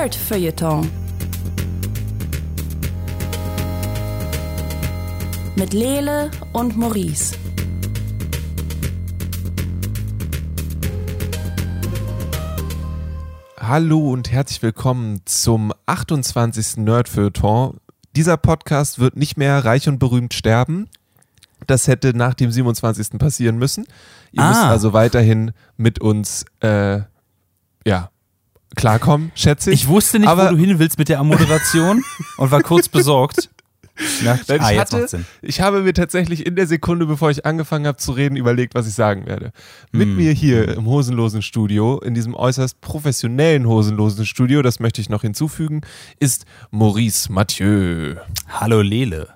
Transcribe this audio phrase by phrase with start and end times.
[0.00, 0.90] Nerd Feuilleton.
[5.56, 7.36] Mit Lele und Maurice.
[13.58, 16.78] Hallo und herzlich willkommen zum 28.
[16.78, 17.76] Nerd Feuilleton.
[18.16, 20.88] Dieser Podcast wird nicht mehr reich und berühmt sterben.
[21.66, 23.18] Das hätte nach dem 27.
[23.18, 23.86] passieren müssen.
[24.32, 24.70] Ihr müsst Ah.
[24.70, 27.00] also weiterhin mit uns äh,
[27.86, 28.10] ja,
[28.76, 29.82] klarkommen, schätze ich.
[29.82, 32.02] Ich wusste nicht, Aber- wo du hin willst mit der Moderation
[32.38, 33.50] und war kurz besorgt.
[34.02, 37.44] Ich dachte, Nein, ah, ich, hatte, ich habe mir tatsächlich in der Sekunde, bevor ich
[37.44, 39.52] angefangen habe zu reden, überlegt, was ich sagen werde.
[39.92, 40.16] Mit Hm.
[40.16, 45.20] mir hier im hosenlosen Studio, in diesem äußerst professionellen hosenlosen Studio, das möchte ich noch
[45.20, 45.82] hinzufügen,
[46.18, 48.14] ist Maurice Mathieu.
[48.48, 49.28] Hallo Lele.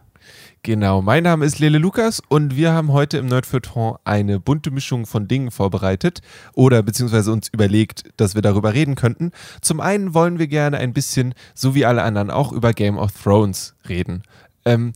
[0.64, 5.04] Genau, mein Name ist Lele Lukas und wir haben heute im Nerdfeuilleton eine bunte Mischung
[5.04, 6.23] von Dingen vorbereitet
[6.54, 9.32] oder beziehungsweise uns überlegt, dass wir darüber reden könnten.
[9.60, 13.12] Zum einen wollen wir gerne ein bisschen, so wie alle anderen, auch über Game of
[13.12, 14.23] Thrones reden.
[14.65, 14.95] Ähm,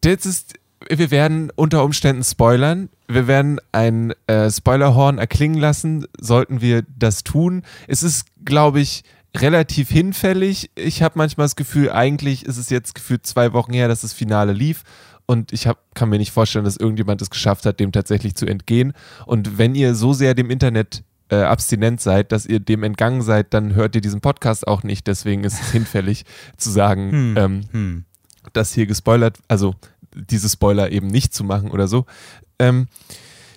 [0.00, 0.54] das ist,
[0.90, 2.88] wir werden unter Umständen spoilern.
[3.06, 7.62] Wir werden ein äh, Spoilerhorn erklingen lassen, sollten wir das tun.
[7.86, 9.04] Es ist, glaube ich,
[9.36, 10.70] relativ hinfällig.
[10.74, 14.12] Ich habe manchmal das Gefühl, eigentlich ist es jetzt gefühlt zwei Wochen her, dass das
[14.12, 14.82] Finale lief.
[15.26, 18.46] Und ich hab, kann mir nicht vorstellen, dass irgendjemand es geschafft hat, dem tatsächlich zu
[18.46, 18.94] entgehen.
[19.26, 23.52] Und wenn ihr so sehr dem Internet äh, abstinent seid, dass ihr dem entgangen seid,
[23.52, 25.06] dann hört ihr diesen Podcast auch nicht.
[25.06, 26.24] Deswegen ist es hinfällig
[26.56, 28.04] zu sagen, ähm, Hm.
[28.54, 29.74] das hier gespoilert, also
[30.14, 32.06] diese Spoiler eben nicht zu machen oder so.
[32.58, 32.88] Ähm,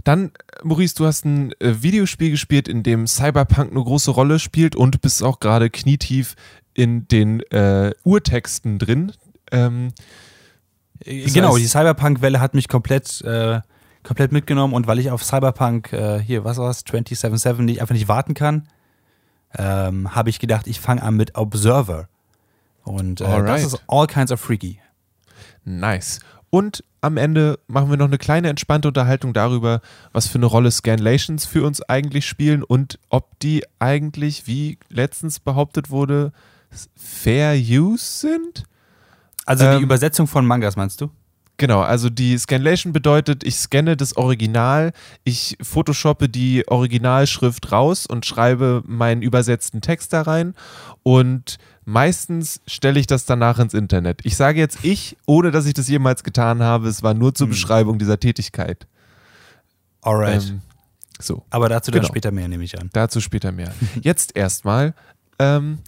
[0.03, 0.31] dann,
[0.63, 5.01] Maurice, du hast ein äh, Videospiel gespielt, in dem Cyberpunk eine große Rolle spielt und
[5.01, 6.35] bist auch gerade knietief
[6.73, 9.11] in den äh, Urtexten drin.
[9.51, 9.91] Ähm,
[11.05, 13.59] Das Genau, heißt- die Cyberpunk-Welle hat mich komplett, äh,
[14.03, 18.07] komplett mitgenommen und weil ich auf Cyberpunk, äh, hier, was war's, 277 nicht, einfach nicht
[18.07, 18.67] warten kann,
[19.57, 22.07] ähm, habe ich gedacht, ich fange an mit Observer.
[22.83, 24.79] Und äh, das ist all kinds of freaky.
[25.65, 26.19] nice.
[26.51, 29.81] Und am Ende machen wir noch eine kleine entspannte Unterhaltung darüber,
[30.11, 35.39] was für eine Rolle Scanlations für uns eigentlich spielen und ob die eigentlich, wie letztens
[35.39, 36.33] behauptet wurde,
[36.95, 38.65] Fair Use sind.
[39.45, 41.09] Also Ähm, die Übersetzung von Mangas, meinst du?
[41.57, 48.25] Genau, also die Scanlation bedeutet, ich scanne das Original, ich photoshoppe die Originalschrift raus und
[48.25, 50.55] schreibe meinen übersetzten Text da rein
[51.03, 54.21] und meistens stelle ich das danach ins Internet.
[54.23, 57.47] Ich sage jetzt ich, ohne dass ich das jemals getan habe, es war nur zur
[57.47, 58.87] Beschreibung dieser Tätigkeit.
[60.01, 60.49] Alright.
[60.49, 60.61] Ähm,
[61.19, 62.11] so, Aber dazu dann genau.
[62.11, 62.89] später mehr, nehme ich an.
[62.93, 63.73] dazu später mehr.
[64.01, 64.93] Jetzt erstmal
[65.39, 65.79] ähm,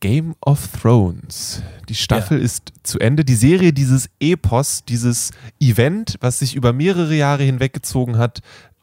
[0.00, 1.62] Game of Thrones.
[1.88, 3.24] Die Staffel ist zu Ende.
[3.24, 8.40] Die Serie, dieses Epos, dieses Event, was sich über mehrere Jahre hinweggezogen hat,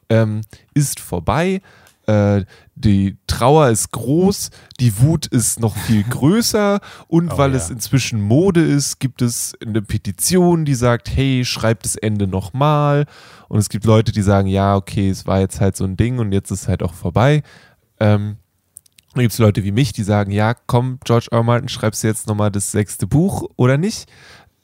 [0.08, 0.42] ähm,
[0.74, 1.62] ist vorbei.
[2.10, 2.44] Äh,
[2.74, 4.50] die Trauer ist groß,
[4.80, 7.58] die Wut ist noch viel größer und Oh, weil ja.
[7.58, 13.06] es inzwischen Mode ist, gibt es eine Petition, die sagt, hey, schreibt das Ende nochmal.
[13.48, 16.18] Und es gibt Leute, die sagen, ja, okay, es war jetzt halt so ein Ding
[16.18, 17.42] und jetzt ist es halt auch vorbei.
[18.00, 18.36] Ähm,
[19.14, 21.42] dann gibt es Leute wie mich, die sagen, ja, komm, George R.
[21.42, 24.10] Martin, schreibst du jetzt nochmal das sechste Buch oder nicht?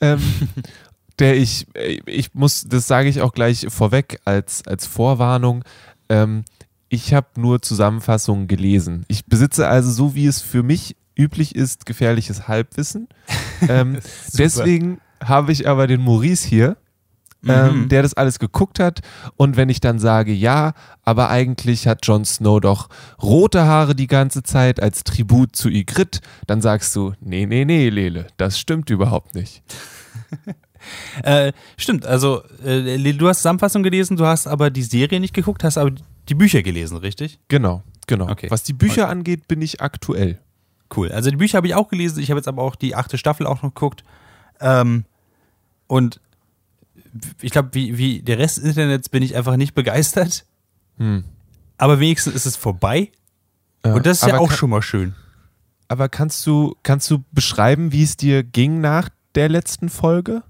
[0.01, 0.21] Ähm,
[1.19, 1.67] der ich,
[2.07, 5.65] ich muss, das sage ich auch gleich vorweg als, als Vorwarnung,
[6.09, 6.45] ähm,
[6.89, 9.05] ich habe nur Zusammenfassungen gelesen.
[9.09, 13.09] Ich besitze also, so wie es für mich üblich ist, gefährliches Halbwissen.
[13.71, 13.99] Ähm,
[14.37, 16.77] deswegen habe ich aber den Maurice hier,
[17.49, 17.89] ähm, Mhm.
[17.89, 19.01] der das alles geguckt hat.
[19.37, 20.75] Und wenn ich dann sage, ja,
[21.05, 22.91] aber eigentlich hat Jon Snow doch
[23.23, 27.89] rote Haare die ganze Zeit als Tribut zu Ygritte, dann sagst du, nee, nee, nee,
[27.89, 29.63] Lele, das stimmt überhaupt nicht.
[31.23, 35.65] Äh, stimmt, also äh, du hast Zusammenfassung gelesen, du hast aber die Serie nicht geguckt,
[35.65, 35.91] hast aber
[36.29, 37.39] die Bücher gelesen, richtig?
[37.49, 38.29] Genau, genau.
[38.29, 38.51] Okay.
[38.51, 40.41] Was die Bücher angeht, bin ich aktuell.
[40.95, 41.11] Cool.
[41.13, 43.47] Also die Bücher habe ich auch gelesen, ich habe jetzt aber auch die achte Staffel
[43.47, 44.05] auch noch geguckt.
[44.61, 45.05] Ähm,
[45.89, 46.21] und
[47.41, 50.45] ich glaube, wie, wie der Rest des Internets bin ich einfach nicht begeistert.
[50.99, 51.25] Hm.
[51.79, 53.11] Aber wenigstens ist es vorbei.
[53.83, 55.15] Äh, Und das ist ja auch kann- schon mal schön.
[55.89, 60.43] Aber kannst du, kannst du beschreiben, wie es dir ging nach der letzten Folge?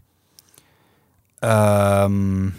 [1.43, 2.55] Ähm,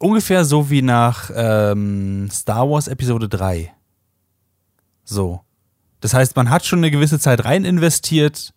[0.00, 3.72] ungefähr so wie nach ähm, Star Wars Episode 3.
[5.04, 5.42] So.
[6.00, 8.52] Das heißt, man hat schon eine gewisse Zeit rein investiert,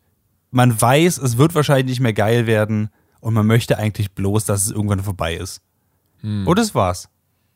[0.50, 4.66] man weiß, es wird wahrscheinlich nicht mehr geil werden und man möchte eigentlich bloß, dass
[4.66, 5.62] es irgendwann vorbei ist.
[6.46, 7.10] Und das war's.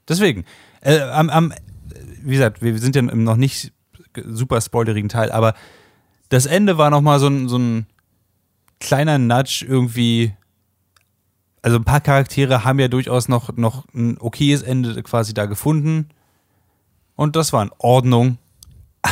[0.07, 0.45] Deswegen,
[0.81, 1.53] äh, am, am,
[2.23, 3.71] wie gesagt, wir sind ja im noch nicht
[4.25, 5.53] super spoilerigen Teil, aber
[6.29, 7.87] das Ende war nochmal so ein, so ein
[8.79, 10.33] kleiner Nudge irgendwie.
[11.67, 16.07] Also ein paar Charaktere haben ja durchaus noch, noch ein okayes Ende quasi da gefunden.
[17.17, 18.37] Und das war in Ordnung.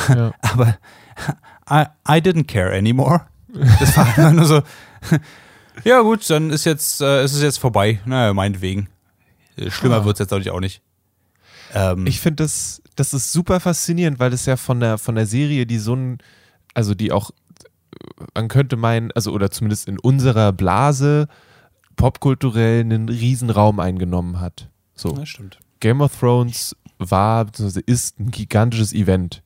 [0.08, 0.34] Ja.
[0.42, 0.78] Aber
[1.70, 3.26] I, I didn't care anymore.
[3.82, 4.62] Das war einfach nur so,
[5.84, 8.00] ja gut, dann ist jetzt, äh, ist es jetzt vorbei.
[8.06, 8.88] Naja, meinetwegen.
[9.58, 10.06] Äh, Schlimmer Ah.
[10.06, 10.82] wird's jetzt natürlich auch nicht.
[11.74, 15.26] Ähm, Ich finde das, das ist super faszinierend, weil es ja von der, von der
[15.26, 16.20] Serie, die so ein,
[16.74, 17.32] also die auch,
[18.34, 21.28] man könnte meinen, also oder zumindest in unserer Blase
[21.96, 24.70] popkulturell einen riesen Raum eingenommen hat.
[24.96, 25.12] So.
[25.12, 25.60] das stimmt.
[25.80, 27.82] Game of Thrones war bzw.
[27.86, 29.42] ist ein gigantisches Event.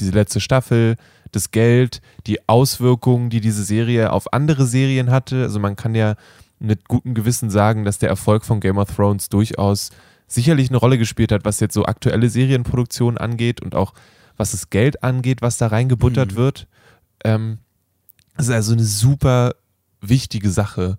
[0.00, 0.96] Diese letzte Staffel,
[1.32, 5.42] das Geld, die Auswirkungen, die diese Serie auf andere Serien hatte.
[5.42, 6.14] Also man kann ja
[6.58, 9.90] mit gutem Gewissen sagen, dass der Erfolg von Game of Thrones durchaus
[10.28, 13.92] sicherlich eine Rolle gespielt hat, was jetzt so aktuelle Serienproduktion angeht und auch
[14.36, 16.36] was das Geld angeht, was da reingebuttert Mhm.
[16.36, 16.66] wird.
[17.24, 17.58] Ähm,
[18.36, 19.54] das ist also eine super
[20.00, 20.96] wichtige Sache.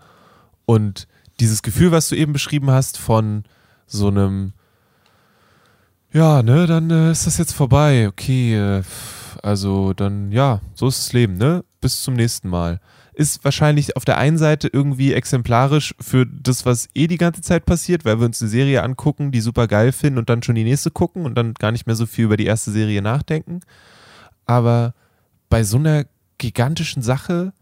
[0.65, 1.07] Und
[1.39, 3.43] dieses Gefühl, was du eben beschrieben hast, von
[3.87, 4.53] so einem,
[6.11, 8.07] ja, ne, dann äh, ist das jetzt vorbei.
[8.07, 8.83] Okay, äh,
[9.41, 11.63] also dann, ja, so ist das Leben, ne?
[11.81, 12.79] Bis zum nächsten Mal.
[13.13, 17.65] Ist wahrscheinlich auf der einen Seite irgendwie exemplarisch für das, was eh die ganze Zeit
[17.65, 20.63] passiert, weil wir uns eine Serie angucken, die super geil finden und dann schon die
[20.63, 23.59] nächste gucken und dann gar nicht mehr so viel über die erste Serie nachdenken.
[24.45, 24.93] Aber
[25.49, 26.05] bei so einer
[26.37, 27.53] gigantischen Sache,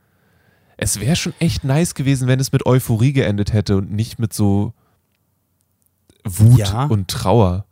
[0.82, 4.34] es wäre schon echt nice gewesen, wenn es mit Euphorie geendet hätte und nicht mit
[4.34, 4.74] so
[6.26, 6.86] Wut Ja.
[6.86, 7.66] und Trauer.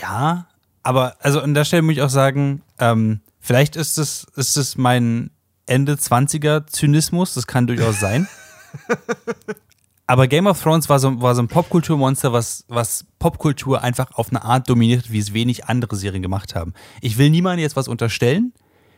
[0.00, 0.46] Ja,
[0.82, 4.76] aber also an der Stelle muss ich auch sagen, ähm, vielleicht ist es, ist es
[4.76, 5.30] mein
[5.66, 8.28] Ende 20er Zynismus, das kann durchaus sein.
[10.06, 14.30] aber Game of Thrones war so, war so ein Popkulturmonster, was, was Popkultur einfach auf
[14.30, 16.74] eine Art dominiert, wie es wenig andere Serien gemacht haben.
[17.00, 18.52] Ich will niemandem jetzt was unterstellen.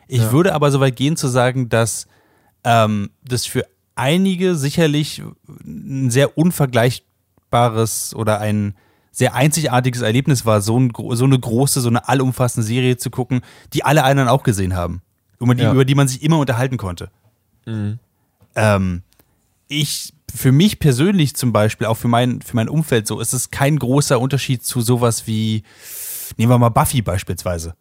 [0.08, 0.32] Ich Ja.
[0.32, 2.06] würde aber so weit gehen zu sagen, dass
[2.64, 3.64] ähm, das für
[3.94, 5.22] einige sicherlich
[5.64, 8.74] ein sehr unvergleichbares oder ein
[9.10, 13.40] sehr einzigartiges Erlebnis war, so, ein, so eine große, so eine allumfassende Serie zu gucken,
[13.72, 15.02] die alle anderen auch gesehen haben.
[15.40, 15.72] Über die, Ja.
[15.72, 17.10] über die man sich immer unterhalten konnte.
[18.54, 19.02] Ähm,
[19.68, 23.50] ich, für mich persönlich zum Beispiel, auch für mein, für mein Umfeld so, ist es
[23.50, 25.62] kein großer Unterschied zu sowas wie,
[26.36, 27.74] nehmen wir mal Buffy beispielsweise.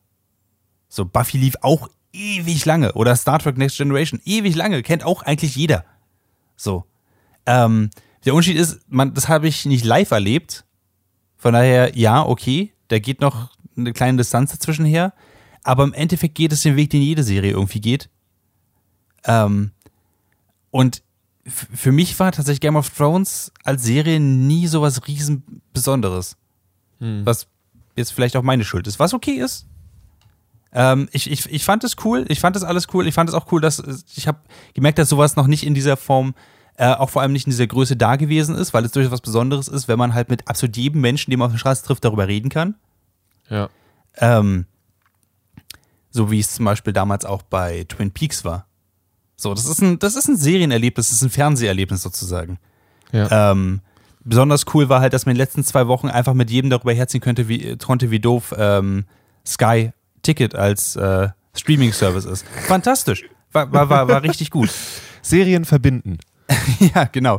[0.89, 2.93] So, Buffy lief auch ewig lange.
[2.93, 4.83] Oder Star Trek Next Generation, ewig lange.
[4.83, 5.85] Kennt auch eigentlich jeder.
[6.55, 6.85] So.
[7.45, 7.89] Ähm,
[8.25, 10.65] der Unterschied ist, man, das habe ich nicht live erlebt.
[11.37, 15.13] Von daher, ja, okay, da geht noch eine kleine Distanz dazwischen her.
[15.63, 18.09] Aber im Endeffekt geht es den Weg, den jede Serie irgendwie geht.
[19.25, 19.71] Ähm,
[20.71, 21.03] und
[21.45, 26.35] für mich war tatsächlich Game of Thrones als Serie nie so was riesen Besonderes.
[27.25, 27.47] Was
[27.95, 28.99] jetzt vielleicht auch meine Schuld ist.
[28.99, 29.65] Was okay ist.
[30.79, 33.33] Ähm, ich, ich, ich fand es cool, ich fand es alles cool, ich fand es
[33.33, 34.37] auch cool, dass äh, ich habe
[34.75, 36.35] gemerkt, dass sowas noch nicht in dieser Form,
[36.75, 39.21] äh, auch vor allem nicht in dieser Größe da gewesen ist, weil es durchaus was
[39.21, 42.05] Besonderes ist, wenn man halt mit absolut jedem Menschen, den man auf der Straße trifft,
[42.05, 42.75] darüber reden kann.
[43.49, 43.69] Ja.
[44.17, 44.67] Ähm,
[46.11, 48.67] so wie es zum Beispiel damals auch bei Twin Peaks war.
[49.35, 52.59] So, das ist ein, das ist ein Serienerlebnis, das ist ein Fernseherlebnis sozusagen.
[53.11, 53.51] Ja.
[53.51, 53.81] Ähm,
[54.23, 56.93] besonders cool war halt, dass man in den letzten zwei Wochen einfach mit jedem darüber
[56.93, 59.05] herziehen könnte, wie, konnte, wie doof ähm,
[59.43, 59.91] Sky
[60.27, 62.45] Ticket als äh, Streaming-Service ist.
[62.67, 63.23] Fantastisch.
[63.53, 64.69] War, war, war, war richtig gut.
[65.21, 66.17] Serien verbinden.
[66.93, 67.37] ja, genau.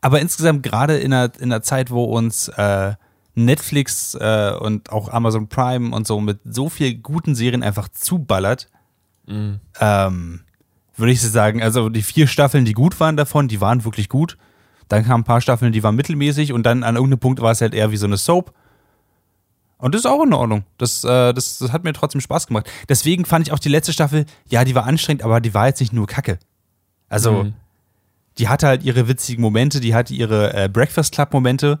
[0.00, 2.94] Aber insgesamt gerade in einer, in einer Zeit, wo uns äh,
[3.34, 8.68] Netflix äh, und auch Amazon Prime und so mit so viel guten Serien einfach zuballert,
[9.80, 10.40] ähm,
[10.96, 14.38] würde ich sagen, also die vier Staffeln, die gut waren davon, die waren wirklich gut.
[14.86, 17.60] Dann kamen ein paar Staffeln, die waren mittelmäßig und dann an irgendeinem Punkt war es
[17.60, 18.54] halt eher wie so eine Soap.
[19.78, 20.64] Und das ist auch in Ordnung.
[20.76, 22.68] Das, äh, das, das hat mir trotzdem Spaß gemacht.
[22.88, 25.80] Deswegen fand ich auch die letzte Staffel, ja, die war anstrengend, aber die war jetzt
[25.80, 26.38] nicht nur Kacke.
[27.08, 27.54] Also, Mhm.
[28.38, 31.78] die hatte halt ihre witzigen Momente, die hatte ihre äh, Breakfast Club Momente.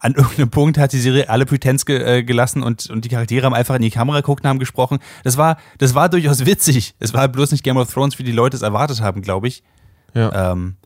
[0.00, 3.46] An irgendeinem Punkt hat die Serie alle Pretense ge äh, gelassen und, und die Charaktere
[3.46, 4.98] haben einfach in die Kamera geguckt und haben gesprochen.
[5.24, 6.94] Das war, das war durchaus witzig.
[6.98, 9.62] Es war bloß nicht Game of Thrones, wie die Leute es erwartet haben, glaube ich.
[10.14, 10.52] Ja.
[10.52, 10.76] Ähm,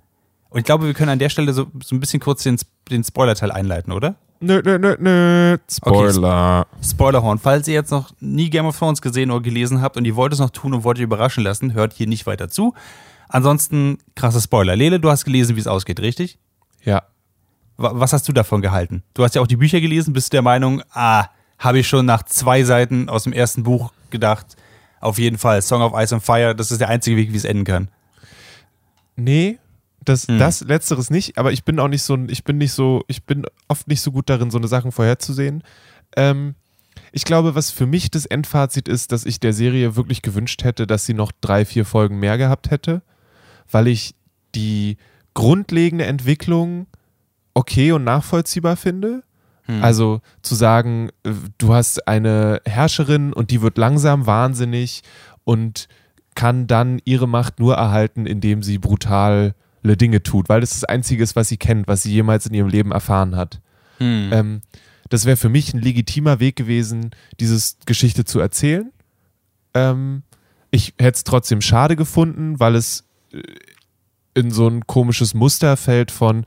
[0.50, 2.56] und ich glaube, wir können an der Stelle so, so ein bisschen kurz den,
[2.90, 4.16] den Spoiler-Teil einleiten, oder?
[4.44, 5.56] Nö, nö, nö, nö.
[5.70, 6.66] Spoiler.
[6.82, 7.38] Spoilerhorn.
[7.38, 10.32] Falls ihr jetzt noch nie Game of Thrones gesehen oder gelesen habt und ihr wollt
[10.32, 12.74] es noch tun und wollt ihr überraschen lassen, hört hier nicht weiter zu.
[13.28, 14.74] Ansonsten, krasser Spoiler.
[14.74, 16.38] Lele, du hast gelesen, wie es ausgeht, richtig?
[16.82, 17.04] Ja.
[17.76, 19.04] Wa- Was hast du davon gehalten?
[19.14, 21.26] Du hast ja auch die Bücher gelesen, bist du der Meinung, ah,
[21.58, 24.56] habe ich schon nach zwei Seiten aus dem ersten Buch gedacht,
[25.00, 27.44] auf jeden Fall, Song of Ice and Fire, das ist der einzige Weg, wie es
[27.44, 27.88] enden kann.
[29.16, 29.58] Nee,
[30.04, 30.38] das, Hm.
[30.38, 33.44] das Letzteres nicht, aber ich bin auch nicht so, ich bin nicht so, ich bin
[33.68, 35.62] oft nicht so gut darin, so eine Sachen vorherzusehen.
[36.16, 36.54] Ähm,
[37.12, 40.86] ich glaube, was für mich das Endfazit ist, dass ich der Serie wirklich gewünscht hätte,
[40.86, 43.02] dass sie noch drei, vier Folgen mehr gehabt hätte,
[43.70, 44.14] weil ich
[44.54, 44.96] die
[45.34, 46.86] grundlegende Entwicklung
[47.54, 49.22] okay und nachvollziehbar finde.
[49.80, 55.02] Also zu sagen, äh, du hast eine Herrscherin und die wird langsam wahnsinnig
[55.44, 55.86] und
[56.34, 59.54] kann dann ihre Macht nur erhalten, indem sie brutale
[59.96, 62.68] Dinge tut, weil das das Einzige ist, was sie kennt, was sie jemals in ihrem
[62.68, 63.60] Leben erfahren hat.
[64.32, 64.60] Ähm,
[65.08, 68.90] das wäre für mich ein legitimer Weg gewesen, diese Geschichte zu erzählen.
[69.74, 70.22] Ähm,
[70.70, 73.42] ich hätte es trotzdem schade gefunden, weil es äh,
[74.34, 76.44] in so ein komisches Muster fällt von,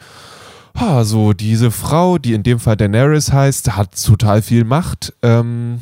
[0.74, 5.14] ah, so diese Frau, die in dem Fall Daenerys heißt, hat total viel Macht.
[5.22, 5.80] Ähm,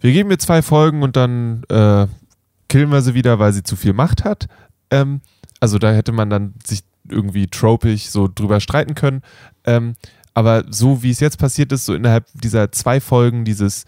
[0.00, 2.06] wir geben ihr zwei Folgen und dann äh,
[2.68, 4.48] killen wir sie wieder, weil sie zu viel Macht hat.
[4.92, 5.20] Ähm,
[5.60, 9.22] also da hätte man dann sich irgendwie tropig so drüber streiten können.
[9.64, 9.94] Ähm,
[10.34, 13.84] aber so wie es jetzt passiert ist, so innerhalb dieser zwei Folgen, dieses,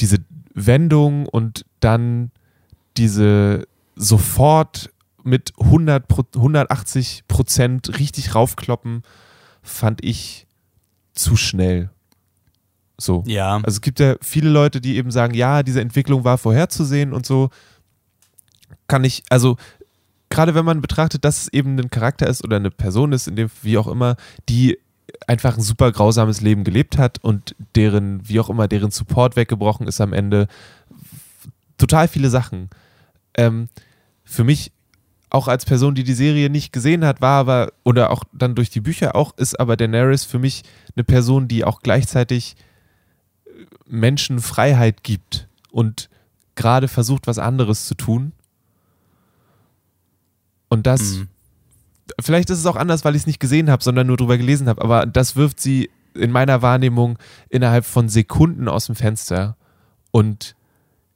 [0.00, 0.18] diese
[0.54, 2.30] Wendung und dann
[2.96, 4.90] diese sofort
[5.22, 9.02] mit 100, Pro- 180 Prozent richtig raufkloppen,
[9.62, 10.46] fand ich
[11.14, 11.90] zu schnell.
[12.98, 13.24] So.
[13.26, 13.56] Ja.
[13.56, 17.26] Also es gibt ja viele Leute, die eben sagen, ja, diese Entwicklung war vorherzusehen und
[17.26, 17.50] so.
[18.86, 19.56] Kann ich, also
[20.30, 23.36] gerade wenn man betrachtet, dass es eben ein Charakter ist oder eine Person ist, in
[23.36, 24.16] dem, wie auch immer,
[24.48, 24.78] die
[25.26, 29.86] einfach ein super grausames Leben gelebt hat und deren, wie auch immer, deren Support weggebrochen
[29.86, 30.48] ist am Ende.
[31.78, 32.70] Total viele Sachen.
[33.34, 33.68] Ähm,
[34.24, 34.72] für mich
[35.30, 38.70] auch als Person, die die Serie nicht gesehen hat, war aber, oder auch dann durch
[38.70, 40.62] die Bücher auch, ist aber Daenerys für mich
[40.94, 42.56] eine Person, die auch gleichzeitig
[43.86, 46.08] Menschen Freiheit gibt und
[46.54, 48.32] gerade versucht, was anderes zu tun.
[50.68, 51.28] Und das, Mhm.
[52.20, 54.68] vielleicht ist es auch anders, weil ich es nicht gesehen habe, sondern nur drüber gelesen
[54.68, 57.18] habe, aber das wirft sie in meiner Wahrnehmung
[57.48, 59.56] innerhalb von Sekunden aus dem Fenster
[60.12, 60.56] und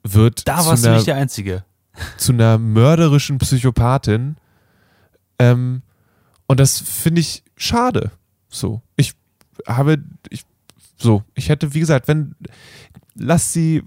[0.03, 1.65] wird Da zu warst du einer nicht der Einzige.
[2.19, 4.37] zu einer mörderischen Psychopathin.
[5.39, 5.83] Ähm,
[6.47, 8.11] und das finde ich schade.
[8.49, 8.83] So.
[8.97, 9.15] Ich
[9.67, 10.45] habe, ich,
[10.99, 12.35] so, ich hätte, wie gesagt, wenn,
[13.15, 13.83] lass sie,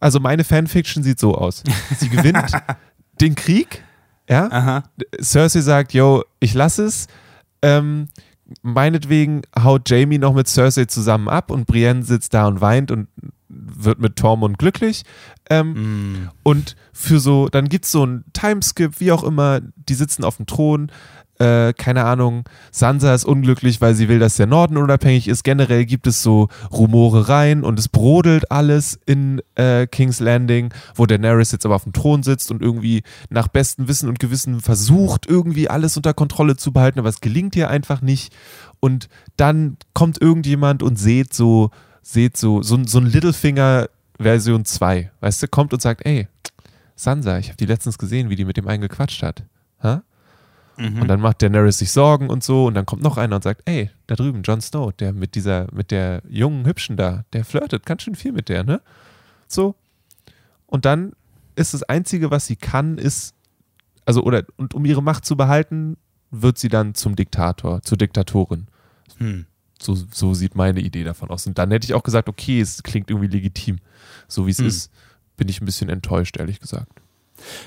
[0.00, 1.62] also meine Fanfiction sieht so aus.
[1.98, 2.52] Sie gewinnt
[3.20, 3.82] den Krieg,
[4.28, 4.50] ja.
[4.50, 4.82] Aha.
[5.20, 7.06] Cersei sagt, yo, ich lasse es.
[7.62, 8.08] Ähm,
[8.62, 13.08] meinetwegen haut Jamie noch mit Cersei zusammen ab und Brienne sitzt da und weint und
[13.48, 15.04] wird mit Tormund glücklich.
[15.50, 16.28] Ähm, Mm.
[16.42, 20.36] und für so, dann gibt es so einen Timeskip, wie auch immer, die sitzen auf
[20.38, 20.90] dem Thron.
[21.38, 25.42] Äh, keine Ahnung, Sansa ist unglücklich, weil sie will, dass der Norden unabhängig ist.
[25.42, 31.50] Generell gibt es so Rumorereien und es brodelt alles in äh, King's Landing, wo Daenerys
[31.50, 35.68] jetzt aber auf dem Thron sitzt und irgendwie nach bestem Wissen und Gewissen versucht, irgendwie
[35.68, 38.32] alles unter Kontrolle zu behalten, aber es gelingt ihr einfach nicht.
[38.78, 41.70] Und dann kommt irgendjemand und seht so,
[42.02, 43.88] seht so, so, so ein Littlefinger
[44.20, 46.28] Version 2, weißt du, kommt und sagt, ey,
[46.94, 49.42] Sansa, ich habe die letztens gesehen, wie die mit dem einen gequatscht hat.
[49.82, 50.04] Ha?
[50.76, 51.02] Mhm.
[51.02, 53.62] Und dann macht Daenerys sich Sorgen und so und dann kommt noch einer und sagt,
[53.64, 57.86] ey, da drüben, Jon Snow, der mit dieser, mit der jungen Hübschen da, der flirtet
[57.86, 58.80] ganz schön viel mit der, ne?
[59.46, 59.74] So.
[60.66, 61.12] Und dann
[61.56, 63.34] ist das Einzige, was sie kann, ist,
[64.04, 65.96] also, oder, und um ihre Macht zu behalten,
[66.30, 68.66] wird sie dann zum Diktator, zur Diktatorin.
[69.18, 69.46] Hm.
[69.80, 71.46] So, so sieht meine Idee davon aus.
[71.46, 73.78] Und dann hätte ich auch gesagt, okay, es klingt irgendwie legitim.
[74.26, 74.66] So wie es Hm.
[74.66, 74.90] ist,
[75.36, 77.00] bin ich ein bisschen enttäuscht, ehrlich gesagt.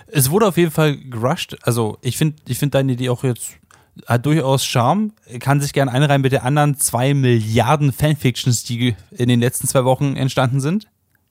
[0.08, 1.58] Es wurde auf jeden Fall gerusht.
[1.62, 3.58] Also ich finde ich find deine Idee auch jetzt
[4.06, 5.14] hat durchaus Charme.
[5.40, 9.86] Kann sich gern einreihen mit der anderen zwei Milliarden Fanfictions, die in den letzten zwei
[9.86, 10.88] Wochen entstanden sind.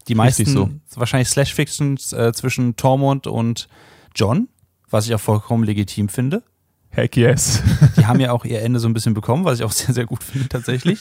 [0.08, 0.70] Die meisten so.
[0.94, 3.68] wahrscheinlich Slash-Fictions äh, zwischen Tormund und
[4.14, 4.48] John,
[4.88, 6.42] was ich auch vollkommen legitim finde.
[6.90, 7.62] Heck yes.
[7.96, 10.06] Die haben ja auch ihr Ende so ein bisschen bekommen, was ich auch sehr, sehr
[10.06, 11.00] gut finde tatsächlich.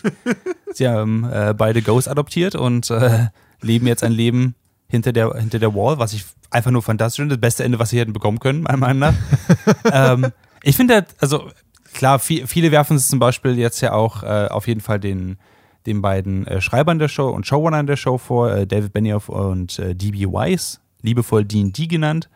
[0.74, 3.28] Sie haben äh, beide Ghosts adoptiert und äh,
[3.62, 4.56] leben jetzt ein Leben
[4.88, 7.36] hinter der, hinter der Wall, was ich einfach nur fantastisch finde.
[7.36, 9.14] Das beste Ende, was sie hätten bekommen können, meiner Meinung nach.
[9.92, 10.32] ähm,
[10.64, 11.50] ich finde, halt, also
[11.94, 15.38] klar, viel, viele werfen es zum Beispiel jetzt ja auch äh, auf jeden Fall den,
[15.86, 19.80] den beiden äh, Schreibern der Show und Showrunnern der Show vor, äh, David Benioff und
[19.80, 20.26] äh, D.B.
[20.32, 22.30] Weiss, liebevoll D&D genannt.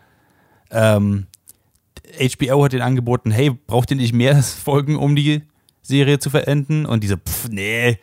[0.72, 1.28] Ähm,
[2.20, 5.44] HBO hat den angeboten, hey, braucht ihr nicht mehr Folgen, um die
[5.82, 6.86] Serie zu verenden?
[6.86, 8.00] Und diese, pff, nee,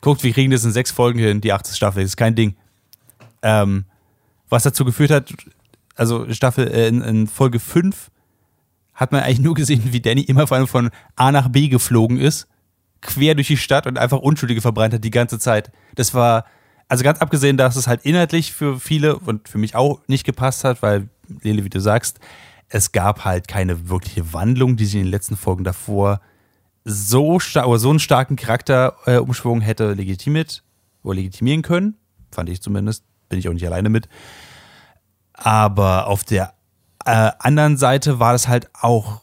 [0.00, 2.56] guckt, wir kriegen das in sechs Folgen hin, die achte Staffel, ist kein Ding.
[3.42, 3.84] Ähm,
[4.48, 5.32] was dazu geführt hat,
[5.94, 8.10] also Staffel äh, in, in Folge 5
[8.94, 12.48] hat man eigentlich nur gesehen, wie Danny immer von, von A nach B geflogen ist,
[13.00, 15.72] quer durch die Stadt und einfach Unschuldige verbrannt hat die ganze Zeit.
[15.94, 16.44] Das war,
[16.88, 20.64] also ganz abgesehen, dass es halt inhaltlich für viele und für mich auch nicht gepasst
[20.64, 21.08] hat, weil,
[21.42, 22.20] Lele, wie du sagst,
[22.68, 26.20] es gab halt keine wirkliche Wandlung, die sie in den letzten Folgen davor
[26.84, 30.62] so oder so einen starken Charakterumschwung hätte legitimiert
[31.02, 31.96] oder legitimieren können.
[32.30, 33.04] Fand ich zumindest.
[33.30, 34.08] Bin ich auch nicht alleine mit.
[35.32, 36.52] Aber auf der
[37.06, 39.22] äh, anderen Seite war das halt auch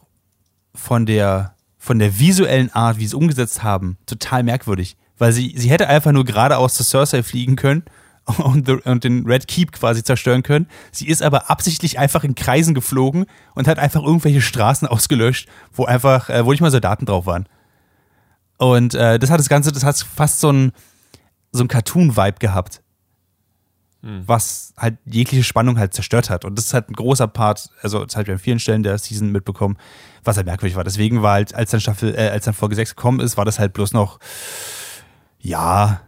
[0.73, 4.97] von der, von der visuellen Art, wie sie es umgesetzt haben, total merkwürdig.
[5.19, 7.83] Weil sie, sie hätte einfach nur geradeaus zu Cersei fliegen können
[8.37, 10.67] und, the, und den Red Keep quasi zerstören können.
[10.91, 15.85] Sie ist aber absichtlich einfach in Kreisen geflogen und hat einfach irgendwelche Straßen ausgelöscht, wo
[15.85, 17.47] einfach, äh, wo nicht mal Soldaten drauf waren.
[18.57, 20.71] Und äh, das hat das Ganze, das hat fast so ein,
[21.51, 22.81] so ein Cartoon-Vibe gehabt.
[24.25, 26.45] Was halt jegliche Spannung halt zerstört hat.
[26.45, 28.97] Und das ist halt ein großer Part, also das hat wir an vielen Stellen der
[28.97, 29.77] Season mitbekommen,
[30.23, 30.83] was halt merkwürdig war.
[30.83, 33.59] Deswegen war halt, als dann Staffel, äh, als dann Folge 6 gekommen ist, war das
[33.59, 34.19] halt bloß noch,
[35.39, 36.01] ja,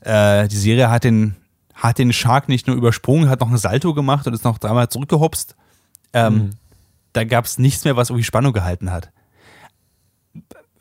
[0.00, 1.36] äh, die Serie hat den,
[1.74, 4.88] hat den Shark nicht nur übersprungen, hat noch ein Salto gemacht und ist noch dreimal
[4.88, 5.54] zurückgehopst.
[6.12, 6.50] Ähm,
[7.12, 9.10] Da gab es nichts mehr, was irgendwie Spannung gehalten hat.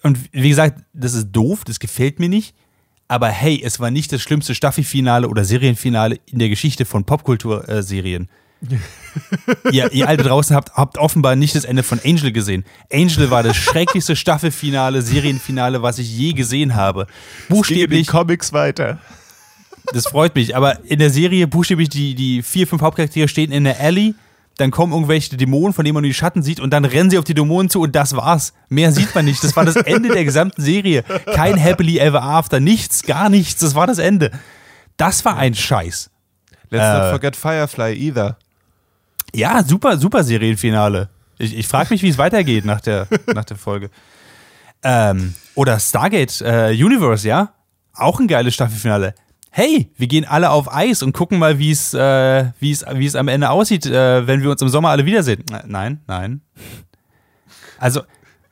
[0.01, 2.55] Und wie gesagt, das ist doof, das gefällt mir nicht.
[3.07, 8.29] Aber hey, es war nicht das schlimmste Staffelfinale oder Serienfinale in der Geschichte von Popkulturserien.
[9.71, 12.63] ihr, ihr alle draußen habt, habt offenbar nicht das Ende von Angel gesehen.
[12.91, 17.07] Angel war das schrecklichste Staffelfinale, Serienfinale, was ich je gesehen habe.
[17.49, 18.99] Buchstäblich, Comics weiter.
[19.91, 23.65] das freut mich, aber in der Serie buchstäblich die, die vier, fünf Hauptcharaktere stehen in
[23.65, 24.15] der Alley,
[24.57, 27.17] dann kommen irgendwelche Dämonen, von denen man nur die Schatten sieht und dann rennen sie
[27.17, 28.53] auf die Dämonen zu und das war's.
[28.69, 29.43] Mehr sieht man nicht.
[29.43, 31.03] Das war das Ende der gesamten Serie.
[31.33, 33.61] Kein Happily Ever After, nichts, gar nichts.
[33.61, 34.31] Das war das Ende.
[34.97, 36.11] Das war ein Scheiß.
[36.69, 36.99] Let's Äh.
[36.99, 38.37] not forget Firefly either.
[39.33, 41.09] Ja, super, super Serienfinale.
[41.39, 43.89] Ich, ich frage mich, wie es weitergeht nach der, nach der Folge.
[44.83, 47.53] Ähm, oder Stargate äh, Universe, ja?
[47.95, 49.15] Auch ein geiles Staffelfinale.
[49.55, 53.05] Hey, wir gehen alle auf Eis und gucken mal, wie es äh, wie es wie
[53.05, 55.43] es am Ende aussieht, äh, wenn wir uns im Sommer alle wiedersehen.
[55.51, 56.41] Äh, Nein, nein.
[57.77, 58.01] Also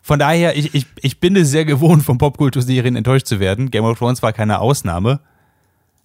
[0.03, 3.72] von daher, ich, ich, ich bin es sehr gewohnt, von Popkulturserien enttäuscht zu werden.
[3.72, 5.22] Game of Thrones war keine Ausnahme.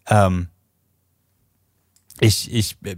[0.09, 0.49] Ähm,
[2.21, 2.97] ich, ich äh,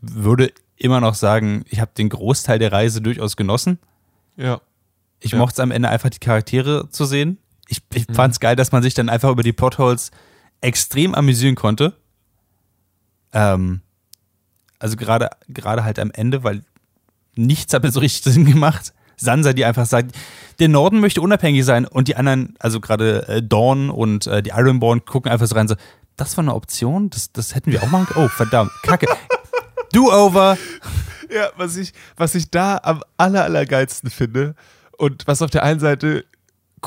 [0.00, 3.78] würde immer noch sagen, ich habe den Großteil der Reise durchaus genossen.
[4.36, 4.60] Ja.
[5.20, 5.38] Ich Ja.
[5.38, 7.38] mochte es am Ende einfach, die Charaktere zu sehen.
[7.68, 10.10] Ich, ich fand es geil, dass man sich dann einfach über die Plotholes
[10.60, 11.94] extrem amüsieren konnte.
[13.32, 13.80] Ähm,
[14.78, 16.62] also gerade gerade halt am Ende, weil
[17.34, 18.92] nichts hat mir so richtig Sinn gemacht.
[19.16, 20.14] Sansa, die einfach sagt,
[20.60, 24.50] der Norden möchte unabhängig sein und die anderen, also gerade äh, Dawn und äh, die
[24.50, 25.74] Ironborn gucken einfach so rein so,
[26.16, 28.26] das war eine Option, das, das hätten wir auch machen können.
[28.26, 29.06] Oh, verdammt, kacke.
[29.92, 30.56] Do-over.
[31.30, 34.54] Ja, was ich, was ich da am aller, allergeilsten finde
[34.96, 36.24] und was auf der einen Seite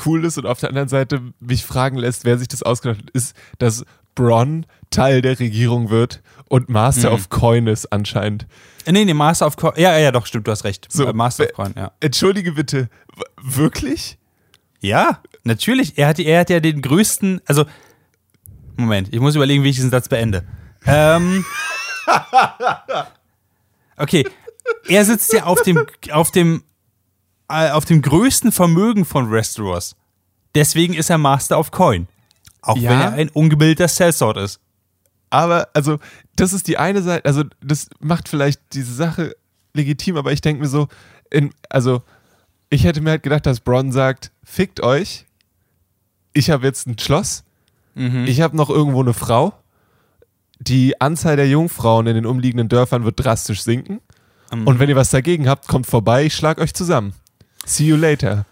[0.06, 3.10] cool ist und auf der anderen Seite mich fragen lässt, wer sich das ausgedacht hat,
[3.10, 7.14] ist, dass Bronn Teil der Regierung wird und Master Mhm.
[7.14, 8.46] of Coin ist anscheinend.
[8.84, 9.72] Äh, Nee, nee, Master of Coin.
[9.76, 10.86] Ja, ja, doch, stimmt, du hast recht.
[10.90, 11.92] So, Äh, Master of wer- Coin, ja.
[12.00, 12.88] Entschuldige bitte,
[13.42, 14.18] wirklich?
[14.80, 15.96] Ja, natürlich.
[15.96, 17.64] Er hat, er hat ja den größten, also,
[18.76, 20.44] Moment, ich muss überlegen, wie ich diesen Satz beende.
[20.84, 21.44] Ähm,
[23.96, 24.26] okay,
[24.88, 26.62] er sitzt ja auf dem, auf dem, äh,
[27.52, 29.94] auf dem größten Vermögen von Westeros.
[30.54, 32.08] Deswegen ist er Master of Coin.
[32.62, 32.90] Auch Ja.
[32.90, 34.60] wenn er ein ungebildeter Sellsword ist.
[35.30, 35.98] Aber, also,
[36.36, 39.34] das ist die eine Seite, also, das macht vielleicht diese Sache
[39.74, 40.88] legitim, aber ich denke mir so,
[41.30, 42.02] in, also,
[42.68, 45.24] ich hätte mir halt gedacht, dass Bronn sagt, fickt euch,
[46.34, 47.44] ich habe jetzt ein Schloss,
[48.26, 49.52] ich habe noch irgendwo eine Frau,
[50.58, 54.00] die Anzahl der Jungfrauen in den umliegenden Dörfern wird drastisch sinken
[54.66, 57.12] und wenn ihr was dagegen habt, kommt vorbei, ich schlag euch zusammen.
[57.64, 58.46] See you later.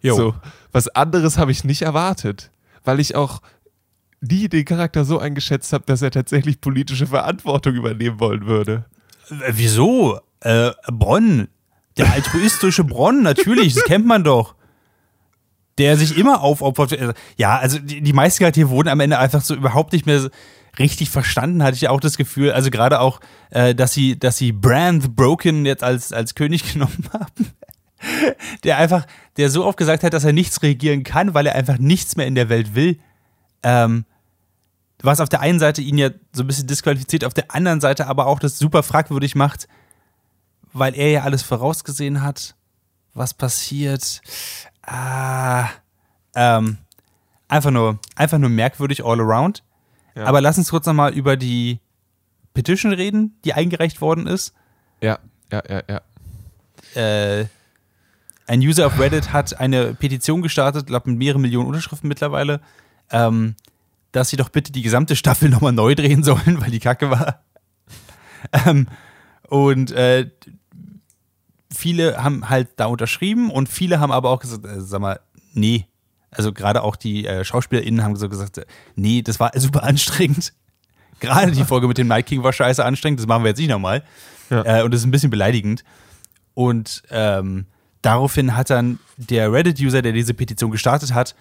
[0.00, 0.16] Jo.
[0.16, 0.34] So,
[0.72, 2.50] was anderes habe ich nicht erwartet,
[2.84, 3.40] weil ich auch
[4.20, 8.84] nie den Charakter so eingeschätzt habe, dass er tatsächlich politische Verantwortung übernehmen wollen würde.
[9.30, 10.20] Äh, Wieso?
[10.40, 11.48] Äh, Bronn.
[11.98, 14.54] Der altruistische Bronn, natürlich, das kennt man doch.
[15.78, 17.14] Der sich immer aufopfert.
[17.36, 20.30] Ja, also die, die meisten Charaktere wurden am Ende einfach so überhaupt nicht mehr
[20.78, 22.52] richtig verstanden, hatte ich auch das Gefühl.
[22.52, 23.20] Also gerade auch,
[23.50, 27.50] äh, dass sie, dass sie Bran the Broken jetzt als, als König genommen haben.
[28.64, 31.78] Der einfach, der so oft gesagt hat, dass er nichts regieren kann, weil er einfach
[31.78, 32.98] nichts mehr in der Welt will.
[33.62, 34.04] Ähm,
[35.02, 38.06] was auf der einen Seite ihn ja so ein bisschen disqualifiziert, auf der anderen Seite
[38.06, 39.68] aber auch das super fragwürdig macht,
[40.72, 42.54] weil er ja alles vorausgesehen hat,
[43.14, 44.20] was passiert.
[44.82, 45.68] Ah,
[46.34, 46.78] ähm,
[47.48, 49.64] einfach nur, einfach nur merkwürdig all around.
[50.14, 50.24] Ja.
[50.24, 51.80] Aber lass uns kurz nochmal über die
[52.54, 54.54] Petition reden, die eingereicht worden ist.
[55.00, 55.18] Ja,
[55.50, 57.00] ja, ja, ja.
[57.00, 57.46] Äh,
[58.46, 62.60] ein User auf Reddit hat eine Petition gestartet, glaube mit mehreren Millionen Unterschriften mittlerweile,
[63.10, 63.54] ähm,
[64.10, 67.42] dass sie doch bitte die gesamte Staffel nochmal neu drehen sollen, weil die Kacke war.
[68.66, 68.88] ähm,
[69.48, 70.30] und äh,
[71.72, 75.20] viele haben halt da unterschrieben und viele haben aber auch gesagt, äh, sag mal,
[75.52, 75.86] nee.
[76.30, 80.54] Also gerade auch die äh, SchauspielerInnen haben so gesagt, äh, nee, das war super anstrengend.
[81.20, 83.68] Gerade die Folge mit dem Night King war scheiße anstrengend, das machen wir jetzt nicht
[83.68, 84.02] nochmal.
[84.50, 84.80] Ja.
[84.80, 85.84] Äh, und das ist ein bisschen beleidigend.
[86.54, 87.66] Und ähm,
[88.02, 91.34] daraufhin hat dann der Reddit-User, der diese Petition gestartet hat,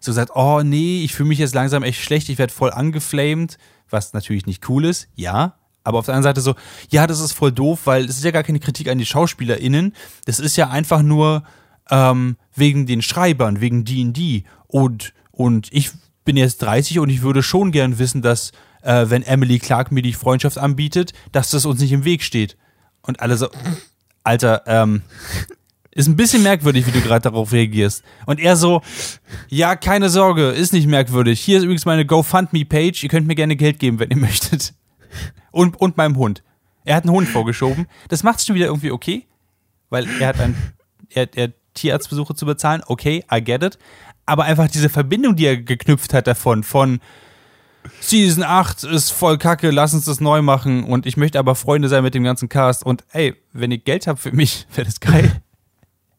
[0.00, 3.58] so sagt, oh nee, ich fühle mich jetzt langsam echt schlecht, ich werde voll angeflamed,
[3.90, 5.54] was natürlich nicht cool ist, ja.
[5.84, 6.54] Aber auf der anderen Seite so,
[6.90, 9.94] ja, das ist voll doof, weil es ist ja gar keine Kritik an die SchauspielerInnen.
[10.26, 11.44] Das ist ja einfach nur
[11.88, 14.44] ähm, wegen den Schreibern, wegen D&D.
[14.66, 15.90] Und, und ich
[16.26, 18.52] bin jetzt 30 und ich würde schon gern wissen, dass,
[18.82, 22.58] äh, wenn Emily Clark mir die Freundschaft anbietet, dass das uns nicht im Weg steht.
[23.00, 23.48] Und alle so,
[24.24, 25.00] Alter, ähm,
[25.98, 28.04] ist ein bisschen merkwürdig, wie du gerade darauf reagierst.
[28.24, 28.82] Und er so,
[29.48, 31.40] ja, keine Sorge, ist nicht merkwürdig.
[31.40, 33.02] Hier ist übrigens meine GoFundMe-Page.
[33.02, 34.74] Ihr könnt mir gerne Geld geben, wenn ihr möchtet.
[35.50, 36.44] Und, und meinem Hund.
[36.84, 37.88] Er hat einen Hund vorgeschoben.
[38.08, 39.26] Das macht es schon wieder irgendwie okay,
[39.90, 40.54] weil er hat ein,
[41.10, 42.82] er, er Tierarztbesuche zu bezahlen.
[42.86, 43.76] Okay, I get it.
[44.24, 47.00] Aber einfach diese Verbindung, die er geknüpft hat davon, von
[48.00, 51.88] Season 8 ist voll kacke, lass uns das neu machen und ich möchte aber Freunde
[51.88, 55.00] sein mit dem ganzen Cast und ey, wenn ihr Geld habt für mich, wäre das
[55.00, 55.42] geil.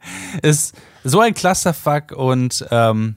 [0.41, 3.15] ist so ein Clusterfuck und ähm,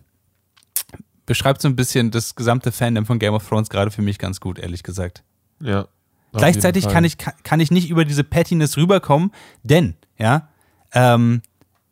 [1.27, 4.40] beschreibt so ein bisschen das gesamte Fandom von Game of Thrones gerade für mich ganz
[4.40, 5.23] gut, ehrlich gesagt.
[5.61, 5.87] Ja.
[6.33, 10.49] Gleichzeitig kann ich, kann, ich nicht über diese Pettiness rüberkommen, denn, ja,
[10.95, 11.42] ähm,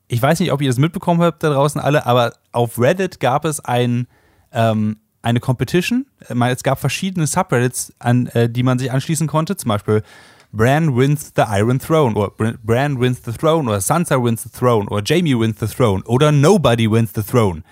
[0.09, 3.44] ich weiß nicht, ob ihr das mitbekommen habt da draußen alle, aber auf Reddit gab
[3.44, 4.09] es ein,
[4.50, 6.07] ähm, eine Competition.
[6.33, 10.03] Meine, Es gab verschiedene Subreddits, an äh, die man sich anschließen konnte, zum Beispiel
[10.52, 12.30] Bran wins the Iron Throne oder
[12.64, 16.32] Bran- wins the Throne oder Sansa wins the Throne oder Jamie wins the Throne oder
[16.32, 17.62] Nobody wins the Throne.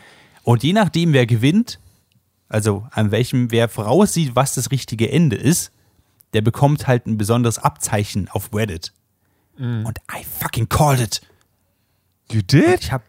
[0.44, 1.80] Und je nachdem, wer gewinnt,
[2.48, 5.72] also an welchem, wer voraussieht, was das richtige Ende ist,
[6.34, 8.92] der bekommt halt ein besonderes Abzeichen auf Reddit.
[9.58, 11.20] Und I fucking called it.
[12.30, 12.80] You did?
[12.84, 13.02] Ich hab,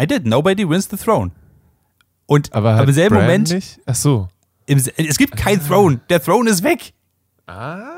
[0.00, 0.24] I did.
[0.24, 1.32] Nobody wins the throne.
[2.26, 3.80] Und Aber, im selben Bran Moment, Nicht?
[3.86, 4.28] Ach so.
[4.66, 6.00] im, es gibt kein Throne.
[6.10, 6.92] Der Throne ist weg.
[7.48, 7.95] Ah.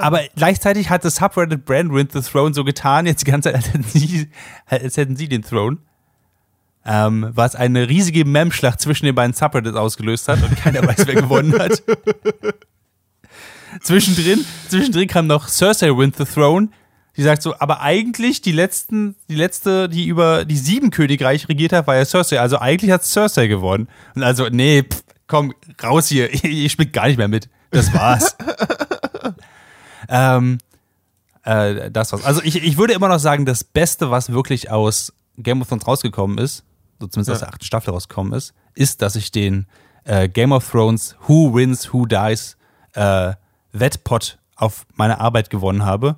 [0.00, 3.56] Aber gleichzeitig hat das Subreddit Brand Wins the Throne so getan, jetzt die ganze Zeit,
[3.56, 4.28] als hätten sie,
[4.66, 5.78] als hätten sie den Throne.
[6.84, 11.14] Ähm, was eine riesige Mem-Schlacht zwischen den beiden Subreddits ausgelöst hat und keiner weiß, wer
[11.16, 11.82] gewonnen hat.
[13.80, 16.68] zwischendrin, zwischendrin kam noch Cersei Wins the Throne.
[17.16, 21.72] Die sagt so, aber eigentlich die letzten, die letzte, die über die sieben Königreich regiert
[21.72, 22.40] hat, war ja Cersei.
[22.40, 23.88] Also eigentlich hat Cersei gewonnen.
[24.14, 26.32] Und also, nee, pff, komm, raus hier.
[26.44, 27.48] Ich spielt gar nicht mehr mit.
[27.70, 28.36] Das war's.
[30.08, 30.58] ähm,
[31.44, 32.24] äh, das war's.
[32.24, 35.86] Also ich, ich würde immer noch sagen, das Beste, was wirklich aus Game of Thrones
[35.86, 36.64] rausgekommen ist,
[36.98, 37.46] so zumindest aus Ja.
[37.46, 39.66] der achten Staffel rausgekommen ist, ist, dass ich den
[40.04, 42.56] äh, Game of Thrones Who Wins, Who Dies
[42.94, 43.32] äh,
[43.72, 46.16] Wettpot auf meine Arbeit gewonnen habe.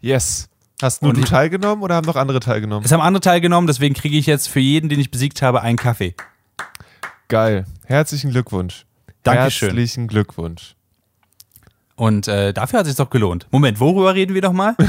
[0.00, 0.48] Yes.
[0.80, 2.84] Hast nur Und du teilgenommen oder haben noch andere teilgenommen?
[2.86, 5.76] Es haben andere teilgenommen, deswegen kriege ich jetzt für jeden, den ich besiegt habe, einen
[5.76, 6.14] Kaffee.
[7.28, 7.66] Geil.
[7.84, 8.86] Herzlichen Glückwunsch.
[9.24, 9.68] Dankeschön.
[9.68, 10.74] Herzlichen Glückwunsch.
[12.00, 13.46] Und äh, dafür hat es sich doch gelohnt.
[13.50, 14.74] Moment, worüber reden wir nochmal?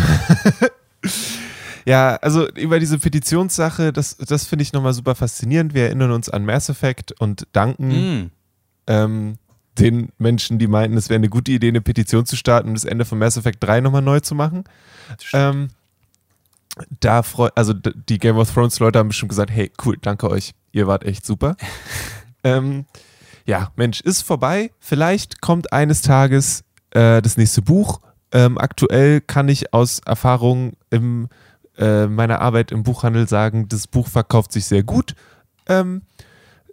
[1.83, 5.73] Ja, also über diese Petitionssache, das, das finde ich nochmal super faszinierend.
[5.73, 8.31] Wir erinnern uns an Mass Effect und danken hm.
[8.85, 9.37] ähm,
[9.79, 12.83] den Menschen, die meinten, es wäre eine gute Idee, eine Petition zu starten und das
[12.83, 14.63] Ende von Mass Effect 3 nochmal neu zu machen.
[15.33, 15.69] Ähm,
[16.99, 20.53] da freu also die Game of Thrones Leute haben bestimmt gesagt, hey, cool, danke euch,
[20.71, 21.57] ihr wart echt super.
[22.43, 22.85] ähm,
[23.47, 24.69] ja, Mensch, ist vorbei.
[24.79, 28.01] Vielleicht kommt eines Tages äh, das nächste Buch.
[28.31, 31.27] Ähm, aktuell kann ich aus Erfahrung in
[31.77, 35.15] äh, meiner Arbeit im Buchhandel sagen, das Buch verkauft sich sehr gut.
[35.67, 36.03] Ähm,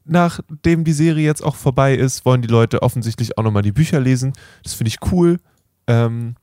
[0.04, 4.00] nachdem die Serie jetzt auch vorbei ist, wollen die Leute offensichtlich auch nochmal die Bücher
[4.00, 4.32] lesen.
[4.62, 5.38] Das finde ich cool.
[5.86, 6.34] Ähm,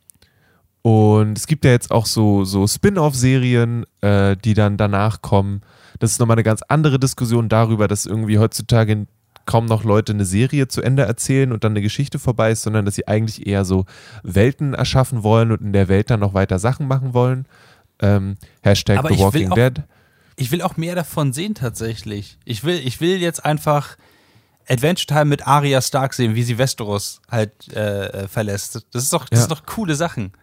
[0.81, 5.61] und es gibt ja jetzt auch so, so Spin-off-Serien, äh, die dann danach kommen.
[5.99, 9.07] Das ist nochmal eine ganz andere Diskussion darüber, dass irgendwie heutzutage
[9.45, 12.85] kaum noch Leute eine Serie zu Ende erzählen und dann eine Geschichte vorbei ist, sondern
[12.85, 13.85] dass sie eigentlich eher so
[14.23, 17.45] Welten erschaffen wollen und in der Welt dann noch weiter Sachen machen wollen.
[17.99, 19.83] Ähm, Hashtag Aber The ich will Walking auch- Dead.
[20.37, 22.37] Ich will auch mehr davon sehen tatsächlich.
[22.43, 23.95] Ich will, ich will jetzt einfach
[24.67, 28.85] Adventure Time mit Arya Stark sehen, wie sie Westeros halt äh, äh, verlässt.
[28.91, 29.43] Das ist doch, das Ja.
[29.45, 30.33] sind doch coole Sachen.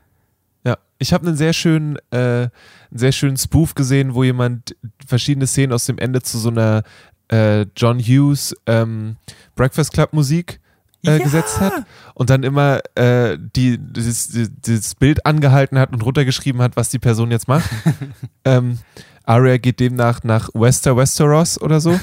[0.65, 2.51] Ja, ich habe einen sehr schönen, äh, einen
[2.93, 6.85] sehr schönen Spoof gesehen, wo jemand verschiedene Szenen aus dem Ende zu so einer
[7.33, 9.17] äh, John Hughes ähm,
[9.57, 10.61] Breakfast Club Musik
[11.05, 11.25] äh, Ja.
[11.25, 11.73] gesetzt hat
[12.15, 16.99] und dann immer äh, die, dieses, dieses Bild angehalten hat und runtergeschrieben hat, was die
[17.01, 17.69] Person jetzt macht.
[18.45, 18.79] ähm,
[19.25, 21.99] Arya geht demnach nach Wester Westeros oder so.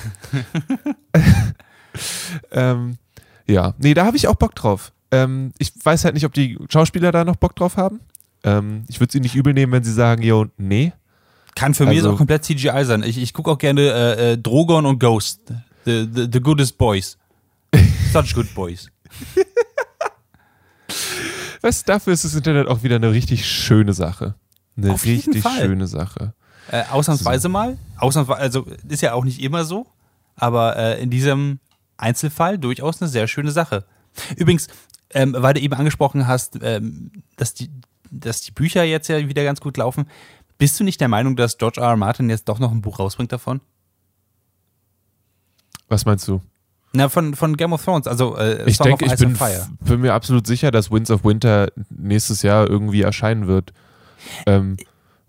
[2.52, 2.98] ähm,
[3.48, 4.92] ja, nee, da habe ich auch Bock drauf.
[5.12, 8.00] Ähm, ich weiß halt nicht, ob die Schauspieler da noch Bock drauf haben.
[8.44, 10.94] Ähm, ich würde es ihnen nicht übel nehmen, wenn sie sagen, yo, nee.
[11.60, 13.04] Kann für mich Also- auch komplett CGI sein.
[13.04, 15.41] Ich, ich gucke auch gerne äh, äh, Drogon und Ghost.
[15.86, 17.17] The, the, the goodest boys.
[18.13, 18.89] Such good boys.
[21.62, 24.36] Du, dafür ist das Internet auch wieder eine richtig schöne Sache.
[24.78, 26.34] Eine Auf richtig schöne Sache.
[26.72, 27.78] Äh, ausnahmsweise mal.
[27.98, 29.86] Ausnahmsweise, also ist ja auch nicht immer so.
[30.36, 31.60] Aber äh, in diesem
[31.98, 33.84] Einzelfall durchaus eine sehr schöne Sache.
[34.38, 34.67] Übrigens,
[35.13, 37.69] ähm, weil du eben angesprochen hast, ähm, dass, die,
[38.10, 40.06] dass die Bücher jetzt ja wieder ganz gut laufen,
[40.60, 41.88] bist du nicht der Meinung, dass George R.
[41.88, 41.98] R.
[41.98, 43.62] Martin jetzt doch noch ein Buch rausbringt davon?
[45.88, 46.41] Was meinst du?
[46.93, 50.02] Na, von, von Game of Thrones, also äh, Ich denke, of ich Ice bin, bin
[50.02, 53.74] mir absolut sicher, dass Winds of Winter nächstes Jahr irgendwie erscheinen wird.
[54.48, 54.78] Ähm,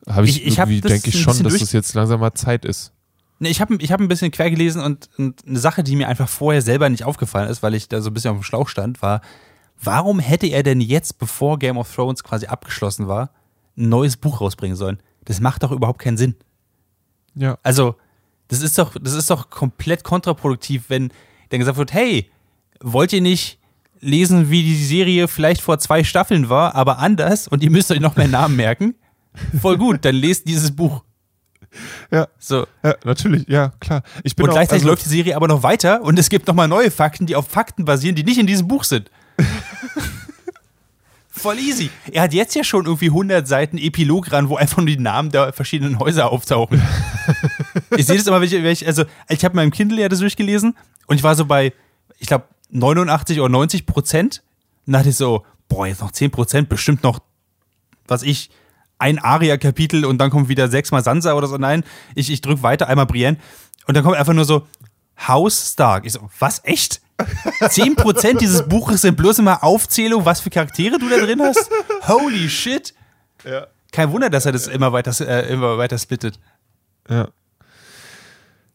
[0.09, 2.93] habe ich, Ich- irgendwie, denke ich schon, dass durch- das jetzt langsam mal Zeit ist.
[3.39, 6.09] Nee, ich habe ich hab ein bisschen quer gelesen und, und eine Sache, die mir
[6.09, 8.69] einfach vorher selber nicht aufgefallen ist, weil ich da so ein bisschen auf dem Schlauch
[8.69, 9.23] stand, war,
[9.83, 13.31] warum hätte er denn jetzt, bevor Game of Thrones quasi abgeschlossen war,
[13.79, 14.99] ein neues Buch rausbringen sollen?
[15.31, 16.35] Das macht doch überhaupt keinen Sinn.
[17.37, 17.57] Ja.
[17.63, 17.95] Also,
[18.49, 21.13] das ist doch, das ist doch komplett kontraproduktiv, wenn
[21.51, 22.29] dann gesagt wird, hey,
[22.81, 23.61] wollt ihr nicht
[24.01, 28.01] lesen, wie die Serie vielleicht vor zwei Staffeln war, aber anders und ihr müsst euch
[28.01, 28.97] noch mehr Namen merken?
[29.61, 31.05] Voll gut, dann lest dieses Buch.
[32.11, 32.27] Ja.
[32.41, 32.67] So.
[32.83, 34.03] Ja, natürlich, ja, klar.
[34.25, 36.49] Ich bin Und auch, gleichzeitig also, läuft die Serie aber noch weiter und es gibt
[36.49, 39.09] nochmal neue Fakten, die auf Fakten basieren, die nicht in diesem Buch sind.
[41.41, 41.91] Voll easy.
[42.13, 45.31] Er hat jetzt ja schon irgendwie 100 Seiten Epilog ran, wo einfach nur die Namen
[45.31, 46.83] der verschiedenen Häuser auftauchen.
[47.97, 50.19] ich sehe das immer, wenn ich, wenn ich also ich habe meinem Kindle ja das
[50.19, 50.77] durchgelesen
[51.07, 51.73] und ich war so bei,
[52.19, 54.43] ich glaube, 89 oder 90 Prozent.
[54.87, 57.21] Und dachte ich so, boah, jetzt noch 10 Prozent, bestimmt noch,
[58.07, 58.51] was ich,
[58.99, 61.57] ein Aria-Kapitel und dann kommt wieder sechsmal Sansa oder so.
[61.57, 63.39] Nein, ich, ich drücke weiter, einmal Brienne.
[63.87, 64.67] Und dann kommt einfach nur so,
[65.27, 66.05] House Stark.
[66.05, 67.01] Ich so, was, echt?
[67.61, 71.71] 10% dieses Buches sind bloß immer Aufzählung, was für Charaktere du da drin hast?
[72.09, 72.95] Holy shit.
[73.45, 73.67] Ja.
[73.93, 76.39] Kein Wunder, dass er das immer weiter, äh, immer weiter splittet.
[77.09, 77.29] Ja.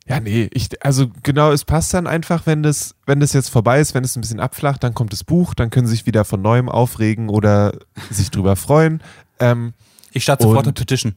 [0.08, 3.80] Ja, nee, ich, also genau, es passt dann einfach, wenn das, wenn das jetzt vorbei
[3.80, 6.26] ist, wenn es ein bisschen abflacht, dann kommt das Buch, dann können sie sich wieder
[6.26, 7.74] von neuem aufregen oder
[8.12, 9.02] sich drüber freuen.
[9.40, 9.74] Ähm,
[10.12, 11.16] Ich starte sofort eine Petition.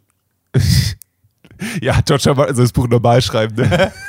[1.83, 2.33] ja, George.
[2.35, 3.93] Martin soll das Buch normal schreiben, ne?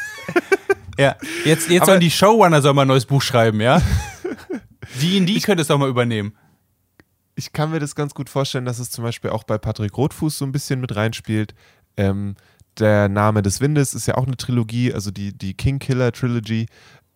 [1.00, 3.82] Ja, jetzt, jetzt Aber- sollen die Showrunner soll mal ein neues Buch schreiben, ja?
[5.02, 6.34] Die in die könnte es doch mal übernehmen.
[7.36, 10.38] ich kann mir das ganz gut vorstellen, dass es zum Beispiel auch bei Patrick Rothfuß
[10.40, 11.54] so ein bisschen mit reinspielt.
[11.96, 12.36] Ähm,
[12.80, 16.66] der Name des Windes ist ja auch eine Trilogie, also die, die King Killer Trilogy,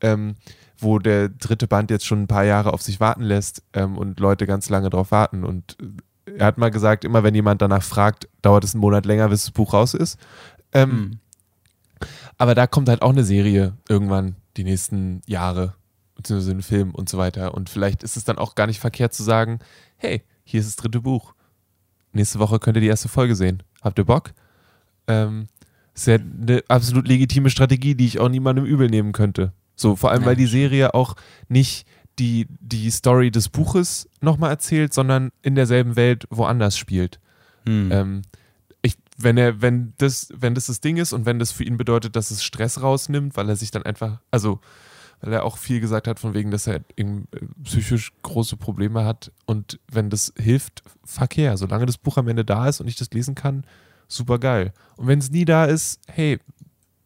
[0.01, 0.35] ähm,
[0.77, 4.19] wo der dritte Band jetzt schon ein paar Jahre auf sich warten lässt ähm, und
[4.19, 5.43] Leute ganz lange drauf warten.
[5.43, 5.75] Und
[6.27, 9.27] äh, er hat mal gesagt, immer wenn jemand danach fragt, dauert es einen Monat länger,
[9.29, 10.17] bis das Buch raus ist.
[10.73, 11.19] Ähm, Hm.
[12.37, 15.75] Aber da kommt halt auch eine Serie irgendwann die nächsten Jahre,
[16.15, 17.53] beziehungsweise ein Film und so weiter.
[17.53, 19.59] Und vielleicht ist es dann auch gar nicht verkehrt zu sagen,
[19.97, 21.33] hey, hier ist das dritte Buch.
[22.11, 23.63] Nächste Woche könnt ihr die erste Folge sehen.
[23.81, 24.33] Habt ihr Bock?
[25.07, 25.47] Ähm,
[25.93, 29.53] ist ja eine absolut legitime Strategie, die ich auch niemandem übel nehmen könnte.
[29.75, 31.15] So, vor allem, weil die Serie auch
[31.49, 31.87] nicht
[32.19, 37.19] die, die Story des Buches nochmal erzählt, sondern in derselben Welt woanders spielt.
[37.65, 37.91] Hm.
[37.91, 38.21] Ähm,
[39.17, 42.15] wenn er, wenn das, wenn das das Ding ist und wenn das für ihn bedeutet,
[42.15, 44.59] dass es Stress rausnimmt, weil er sich dann einfach, also
[45.21, 47.05] weil er auch viel gesagt hat, von wegen, dass er äh,
[47.63, 52.43] psychisch große Probleme hat und wenn das hilft, fuck yeah, solange das Buch am Ende
[52.43, 53.65] da ist und ich das lesen kann,
[54.07, 54.73] super geil.
[54.97, 56.39] Und wenn es nie da ist, hey,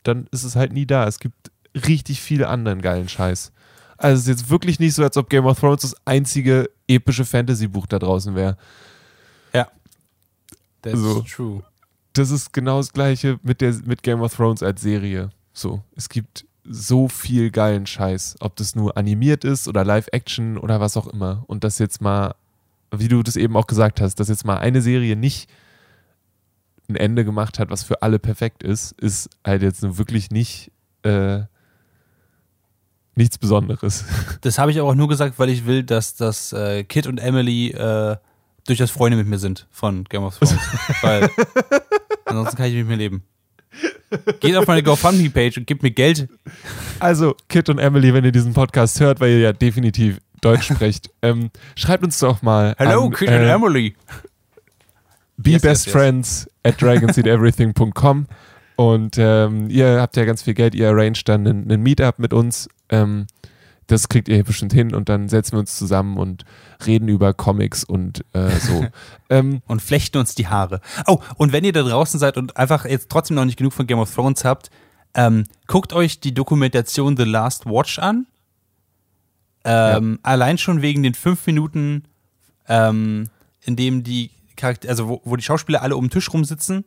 [0.04, 1.08] dann ist es halt nie da.
[1.08, 3.52] Es gibt richtig viele anderen geilen Scheiß.
[3.98, 7.26] Also es ist jetzt wirklich nicht so, als ob Game of Thrones das einzige epische
[7.26, 8.58] Fantasy-Buch da draußen wäre.
[9.54, 9.68] ja.
[10.82, 11.22] That's so.
[11.22, 11.64] true.
[12.18, 15.30] Das ist genau das gleiche mit, der, mit Game of Thrones als Serie.
[15.54, 20.80] So, es gibt so viel geilen Scheiß, ob das nur animiert ist oder Live-Action oder
[20.80, 21.44] was auch immer.
[21.48, 22.36] Und das jetzt mal,
[22.92, 25.50] wie du das eben auch gesagt hast, dass jetzt mal eine Serie nicht
[26.90, 30.72] ein Ende gemacht hat, was für alle perfekt ist, ist halt jetzt wirklich nicht
[31.04, 31.42] äh,
[33.16, 34.06] nichts Besonderes.
[34.42, 37.18] Das habe ich aber auch nur gesagt, weil ich will, dass das äh, Kit und
[37.18, 38.18] Emily äh,
[38.66, 40.56] durchaus Freunde mit mir sind von Game of Thrones.
[41.02, 41.30] weil
[42.28, 43.24] ansonsten kann ich nicht mehr leben.
[44.40, 46.30] Geht auf meine GoFundMe-Page und gebt mir Geld.
[47.00, 51.10] Also, Kit und Emily, wenn ihr diesen Podcast hört, weil ihr ja definitiv Deutsch sprecht,
[51.22, 52.74] ähm, schreibt uns doch mal.
[52.78, 53.96] Hello, an, Kit äh, und Emily.
[55.38, 55.94] Be Yes, Best yes, yes.
[55.94, 58.28] Friends at dragonseedeverything.com
[58.78, 62.32] und ähm, ihr habt ja ganz viel Geld, ihr arranged dann einen, einen Meetup mit
[62.32, 62.70] uns.
[62.90, 63.28] Ähm,
[63.88, 66.44] das kriegt ihr bestimmt hin und dann setzen wir uns zusammen und
[66.86, 68.86] reden über Comics und äh, so.
[69.30, 70.82] ähm, und flechten uns die Haare.
[71.08, 73.88] Oh, und wenn ihr da draußen seid und einfach jetzt trotzdem noch nicht genug von
[73.88, 74.70] Game of Thrones habt,
[75.14, 78.28] ähm, guckt euch die Dokumentation The Last Watch an.
[79.64, 82.04] Ähm, Allein schon wegen den fünf Minuten,
[82.68, 83.30] ähm,
[83.62, 86.86] in dem die Charakter also wo, wo die Schauspieler alle um den Tisch rumsitzen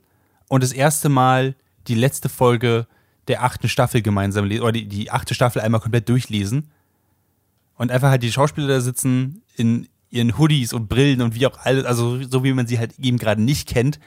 [0.49, 1.55] und das erste Mal
[1.89, 2.87] die letzte Folge
[3.29, 6.71] der achten Staffel gemeinsam lesen, oder die, die achte Staffel einmal komplett durchlesen.
[7.81, 11.57] Und einfach halt die Schauspieler da sitzen in ihren Hoodies und Brillen und wie auch
[11.61, 13.99] alles, also so wie man sie halt eben gerade nicht kennt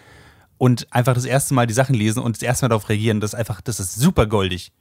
[0.59, 3.33] und einfach das erste Mal die Sachen lesen und das erste Mal darauf reagieren, das
[3.33, 4.73] ist einfach, das ist super goldig.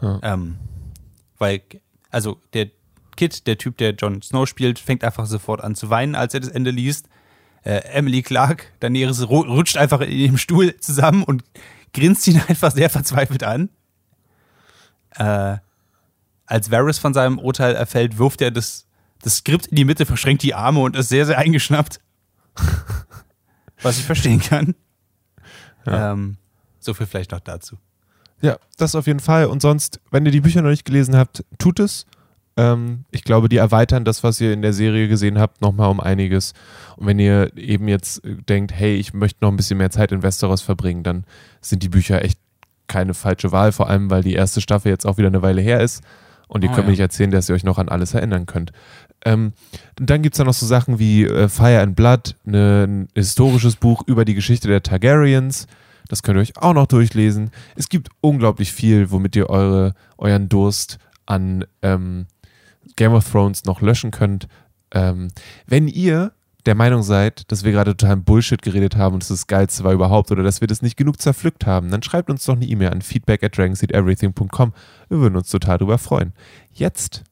[0.00, 0.20] Ja.
[0.22, 0.54] Ähm,
[1.38, 1.62] weil,
[2.12, 2.70] also der
[3.16, 6.38] Kid, der Typ, der Jon Snow spielt, fängt einfach sofort an zu weinen, als er
[6.38, 7.08] das Ende liest.
[7.64, 11.42] Äh, Emily Clark, Daenerys, rutscht einfach in ihrem Stuhl zusammen und
[11.92, 13.68] grinst ihn einfach sehr verzweifelt an.
[15.16, 15.56] Äh,
[16.46, 18.86] als Varys von seinem Urteil erfällt, wirft er das,
[19.22, 22.00] das Skript in die Mitte, verschränkt die Arme und ist sehr, sehr eingeschnappt.
[23.82, 24.74] Was ich verstehen kann.
[25.86, 26.12] Ja.
[26.12, 26.36] Ähm,
[26.80, 27.76] so viel vielleicht noch dazu.
[28.40, 29.46] Ja, das auf jeden Fall.
[29.46, 32.06] Und sonst, wenn ihr die Bücher noch nicht gelesen habt, tut es.
[32.56, 36.00] Ähm, ich glaube, die erweitern das, was ihr in der Serie gesehen habt, nochmal um
[36.00, 36.52] einiges.
[36.96, 40.22] Und wenn ihr eben jetzt denkt, hey, ich möchte noch ein bisschen mehr Zeit in
[40.22, 41.24] Westeros verbringen, dann
[41.60, 42.38] sind die Bücher echt
[42.86, 45.80] keine falsche Wahl, vor allem weil die erste Staffel jetzt auch wieder eine Weile her
[45.80, 46.02] ist.
[46.48, 46.86] Und ihr oh, könnt ja.
[46.86, 48.72] mir nicht erzählen, dass ihr euch noch an alles erinnern könnt.
[49.24, 49.52] Ähm,
[49.96, 53.76] dann gibt es da noch so Sachen wie äh, Fire and Blood, ne, ein historisches
[53.76, 55.66] Buch über die Geschichte der Targaryens.
[56.08, 57.50] Das könnt ihr euch auch noch durchlesen.
[57.76, 62.26] Es gibt unglaublich viel, womit ihr eure, euren Durst an ähm,
[62.96, 64.46] Game of Thrones noch löschen könnt.
[64.92, 65.28] Ähm,
[65.66, 66.32] wenn ihr
[66.66, 69.92] der Meinung seid, dass wir gerade total Bullshit geredet haben und es das Geilste war
[69.92, 72.90] überhaupt oder dass wir das nicht genug zerpflückt haben, dann schreibt uns doch eine E-Mail
[72.90, 74.72] an feedback at dragonseedeverything.com.
[75.08, 76.32] Wir würden uns total darüber freuen.
[76.72, 77.24] Jetzt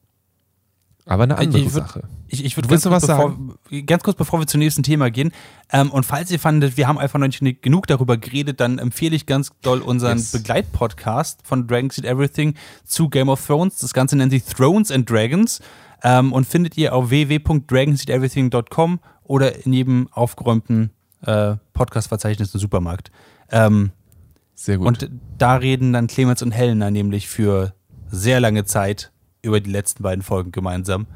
[1.05, 2.03] aber eine andere ich würd, Sache.
[2.27, 3.37] Ich, ich würde ganz, kurz bevor,
[3.85, 5.33] ganz kurz bevor wir zum nächsten Thema gehen,
[5.71, 9.15] ähm, und falls ihr fandet, wir haben einfach noch nicht genug darüber geredet, dann empfehle
[9.15, 10.31] ich ganz doll unseren yes.
[10.31, 12.53] Begleitpodcast von Dragon Seed Everything
[12.85, 13.79] zu Game of Thrones.
[13.79, 15.59] Das Ganze nennt sich Thrones and Dragons
[16.03, 23.11] ähm, und findet ihr auf www.dragonseedeverything.com oder in jedem aufgeräumten äh, Podcast-Verzeichnis im Supermarkt.
[23.51, 23.91] Ähm,
[24.55, 24.87] Sehr gut.
[24.87, 27.73] Und da reden dann Clemens und Helena nämlich für
[28.11, 31.07] sehr lange Zeit über die letzten beiden Folgen gemeinsam.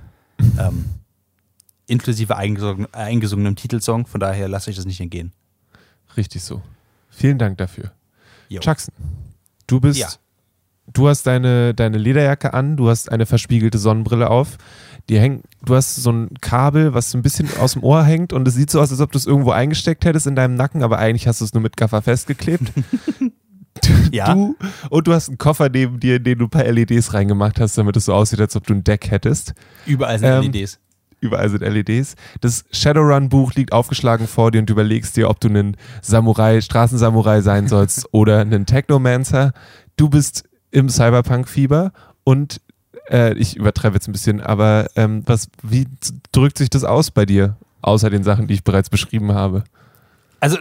[0.60, 0.86] ähm,
[1.88, 5.32] inklusive eingesungen, eingesungenem Titelsong, von daher lasse ich das nicht entgehen.
[6.16, 6.62] Richtig so.
[7.10, 7.92] Vielen Dank dafür.
[8.50, 8.60] Jo.
[8.62, 8.94] Jackson,
[9.66, 10.00] du bist.
[10.00, 10.10] Ja.
[10.94, 14.58] Du hast deine, deine Lederjacke an, du hast eine verspiegelte Sonnenbrille auf.
[15.10, 18.34] Die häng, du hast so ein Kabel, was so ein bisschen aus dem Ohr hängt
[18.34, 20.84] und es sieht so aus, als ob du es irgendwo eingesteckt hättest in deinem Nacken,
[20.84, 22.74] aber eigentlich hast du es nur mit Gaffer festgeklebt.
[24.12, 24.34] ja.
[24.34, 24.56] Du,
[24.90, 27.78] und du hast einen Koffer neben dir, in den du ein paar LEDs reingemacht hast,
[27.78, 29.54] damit es so aussieht, als ob du ein Deck hättest.
[29.86, 30.80] Überall sind ähm, LEDs.
[31.20, 32.16] Überall sind LEDs.
[32.42, 37.42] Das Shadowrun-Buch liegt aufgeschlagen vor dir und du überlegst dir, ob du ein Samurai, Straßensamurai
[37.42, 39.54] sein sollst oder ein Technomancer.
[39.96, 41.92] Du bist im Cyberpunk-Fieber
[42.24, 42.62] und
[43.10, 45.88] äh, ich übertreibe jetzt ein bisschen, aber ähm, was, wie
[46.32, 49.64] drückt sich das aus bei dir, außer den Sachen, die ich bereits beschrieben habe?
[50.40, 50.58] Also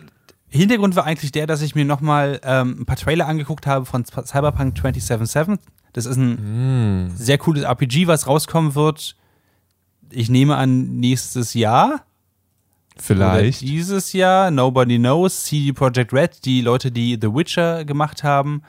[0.49, 4.05] Hintergrund war eigentlich der, dass ich mir nochmal ähm, ein paar Trailer angeguckt habe von
[4.05, 5.59] Cyberpunk 2077.
[5.93, 7.17] Das ist ein mm.
[7.17, 9.17] sehr cooles RPG, was rauskommen wird.
[10.11, 12.03] Ich nehme an, nächstes Jahr.
[12.97, 13.63] Vielleicht.
[13.63, 14.51] Oder dieses Jahr.
[14.51, 15.45] Nobody knows.
[15.45, 18.63] CD Projekt Red, die Leute, die The Witcher gemacht haben.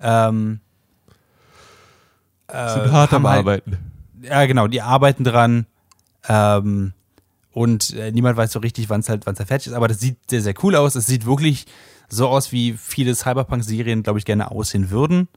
[0.00, 0.69] Ähm, äh,
[2.50, 3.78] sind hart am halt, Arbeiten.
[4.22, 4.66] Ja, genau.
[4.66, 5.66] Die arbeiten dran.
[6.28, 6.92] Ähm,
[7.52, 9.72] und äh, niemand weiß so richtig, wann es halt, wann's halt fertig ist.
[9.72, 10.94] Aber das sieht sehr, sehr cool aus.
[10.94, 11.66] Es sieht wirklich
[12.08, 15.28] so aus, wie viele Cyberpunk-Serien, glaube ich, gerne aussehen würden.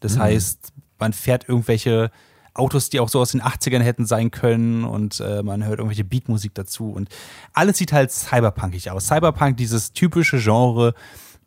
[0.00, 0.22] Das mhm.
[0.22, 2.10] heißt, man fährt irgendwelche
[2.54, 6.04] Autos, die auch so aus den 80ern hätten sein können und äh, man hört irgendwelche
[6.04, 7.08] Beatmusik dazu und
[7.54, 9.06] alles sieht halt cyberpunkig aus.
[9.06, 10.94] Cyberpunk, dieses typische Genre,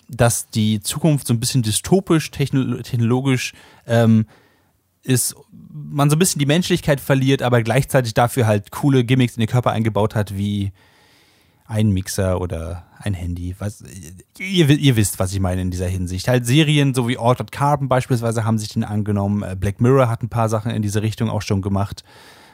[0.09, 3.53] dass die Zukunft so ein bisschen dystopisch, technologisch
[3.85, 4.25] ähm,
[5.05, 5.35] ist,
[5.71, 9.49] man so ein bisschen die Menschlichkeit verliert, aber gleichzeitig dafür halt coole Gimmicks in den
[9.49, 10.71] Körper eingebaut hat, wie
[11.67, 13.55] ein Mixer oder ein Handy.
[13.59, 13.83] Was,
[14.37, 16.27] ihr, ihr, wisst, was ich meine in dieser Hinsicht.
[16.27, 19.43] Halt Serien, so wie Altered Carbon beispielsweise, haben sich den angenommen.
[19.43, 22.03] Äh, Black Mirror hat ein paar Sachen in diese Richtung auch schon gemacht.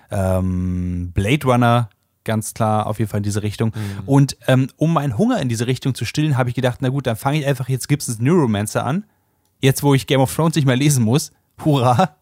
[0.10, 1.90] Ähm, Blade Runner,
[2.24, 3.70] ganz klar, auf jeden Fall in diese Richtung.
[3.70, 4.08] Mhm.
[4.08, 7.08] Und ähm, um meinen Hunger in diese Richtung zu stillen, habe ich gedacht, na gut,
[7.08, 9.06] dann fange ich einfach jetzt Gibsons Neuromancer an.
[9.62, 11.32] Jetzt, wo ich Game of Thrones nicht mehr lesen muss.
[11.64, 12.16] Hurra!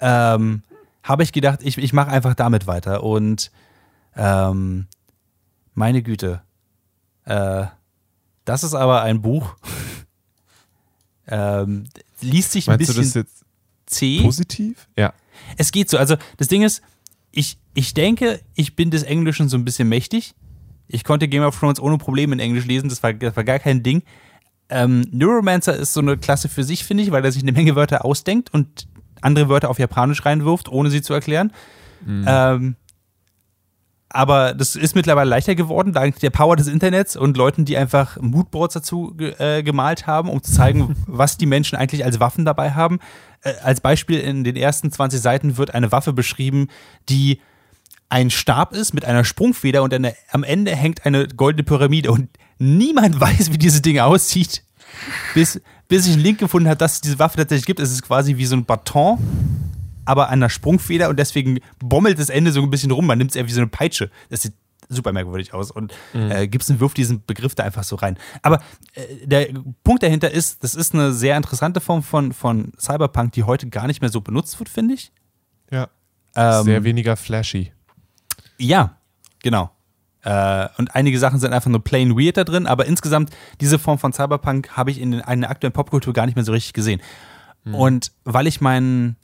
[0.00, 0.62] Ähm,
[1.02, 3.02] habe ich gedacht, ich, ich mache einfach damit weiter.
[3.02, 3.50] Und
[4.16, 4.86] ähm,
[5.74, 6.42] meine Güte,
[7.24, 7.66] äh,
[8.44, 9.56] das ist aber ein Buch.
[11.28, 11.84] ähm,
[12.20, 13.44] liest sich ein Meinst bisschen du das jetzt
[13.86, 14.22] zäh.
[14.22, 14.88] Positiv?
[14.96, 15.12] Ja.
[15.56, 15.98] Es geht so.
[15.98, 16.82] Also das Ding ist,
[17.32, 20.34] ich, ich denke, ich bin des Englischen so ein bisschen mächtig.
[20.88, 23.60] Ich konnte Game of Thrones ohne Probleme in Englisch lesen, das war, das war gar
[23.60, 24.02] kein Ding.
[24.68, 27.76] Ähm, Neuromancer ist so eine Klasse für sich, finde ich, weil er sich eine Menge
[27.76, 28.88] Wörter ausdenkt und
[29.22, 31.52] andere Wörter auf Japanisch reinwirft, ohne sie zu erklären.
[32.04, 32.24] Mhm.
[32.26, 32.76] Ähm,
[34.12, 38.20] aber das ist mittlerweile leichter geworden, dank der Power des Internets und Leuten, die einfach
[38.20, 42.72] Moodboards dazu äh, gemalt haben, um zu zeigen, was die Menschen eigentlich als Waffen dabei
[42.72, 42.98] haben.
[43.42, 46.66] Äh, als Beispiel in den ersten 20 Seiten wird eine Waffe beschrieben,
[47.08, 47.40] die
[48.08, 52.28] ein Stab ist mit einer Sprungfeder und der, am Ende hängt eine goldene Pyramide und
[52.58, 54.64] niemand weiß, wie dieses Ding aussieht,
[55.34, 57.80] bis, bis ich einen Link gefunden habe, dass es diese Waffe tatsächlich gibt.
[57.80, 59.18] Es ist quasi wie so ein Baton
[60.06, 63.06] aber an der Sprungfeder und deswegen bommelt das Ende so ein bisschen rum.
[63.06, 64.10] Man nimmt es eher wie so eine Peitsche.
[64.28, 64.54] Das sieht
[64.88, 65.70] super merkwürdig aus.
[65.70, 66.30] Und Mhm.
[66.32, 68.18] äh, Gibson wirft diesen Begriff da einfach so rein.
[68.42, 68.60] Aber
[68.94, 69.48] äh, der
[69.84, 73.86] Punkt dahinter ist, das ist eine sehr interessante Form von, von Cyberpunk, die heute gar
[73.86, 75.12] nicht mehr so benutzt wird, finde ich.
[75.70, 75.88] Ja.
[76.34, 77.70] Ähm, Sehr weniger flashy.
[78.58, 78.96] Ja,
[79.42, 79.70] genau.
[80.22, 83.98] Äh, und einige Sachen sind einfach nur plain weird da drin, aber insgesamt diese Form
[83.98, 86.72] von Cyberpunk habe ich in, den, in der aktuellen Popkultur gar nicht mehr so richtig
[86.72, 87.00] gesehen.
[87.64, 89.16] Und weil ich meinen,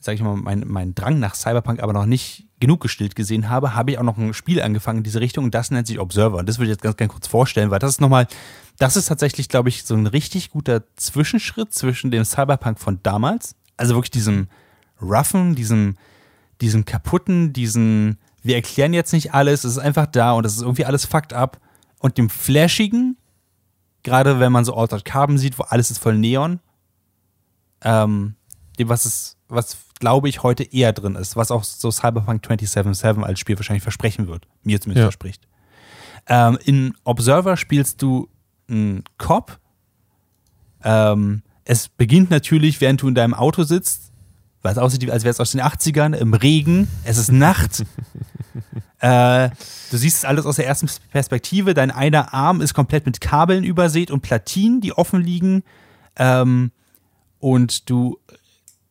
[0.00, 3.74] sag ich mal, meinen mein Drang nach Cyberpunk aber noch nicht genug gestillt gesehen habe,
[3.74, 6.38] habe ich auch noch ein Spiel angefangen in diese Richtung und das nennt sich Observer.
[6.38, 8.26] Und das würde ich jetzt ganz, ganz kurz vorstellen, weil das ist nochmal,
[8.78, 13.54] das ist tatsächlich, glaube ich, so ein richtig guter Zwischenschritt zwischen dem Cyberpunk von damals,
[13.76, 14.48] also wirklich diesem
[15.00, 15.96] roughen, diesem,
[16.60, 20.62] diesem kaputten, diesen, wir erklären jetzt nicht alles, es ist einfach da und es ist
[20.62, 21.60] irgendwie alles fucked up
[21.98, 23.16] und dem flashigen,
[24.02, 26.60] gerade wenn man so Altered Carbon sieht, wo alles ist voll Neon,
[27.82, 28.34] ähm,
[28.78, 33.24] dem, was es, was glaube ich heute eher drin ist, was auch so Cyberpunk 2077
[33.24, 35.06] als Spiel wahrscheinlich versprechen wird, mir zumindest Ja.
[35.06, 35.46] verspricht.
[36.28, 38.28] Ähm, in Observer spielst du
[38.68, 39.58] einen Cop.
[40.84, 44.12] Ähm, es beginnt natürlich, während du in deinem Auto sitzt,
[44.62, 47.84] weil es aussieht, als wäre es aus den 80ern, im Regen, es ist Nacht.
[49.00, 49.50] äh,
[49.90, 51.74] du siehst es alles aus der ersten Perspektive.
[51.74, 55.62] Dein einer Arm ist komplett mit Kabeln übersät und Platinen, die offen liegen.
[56.16, 56.72] Ähm,
[57.38, 58.18] und du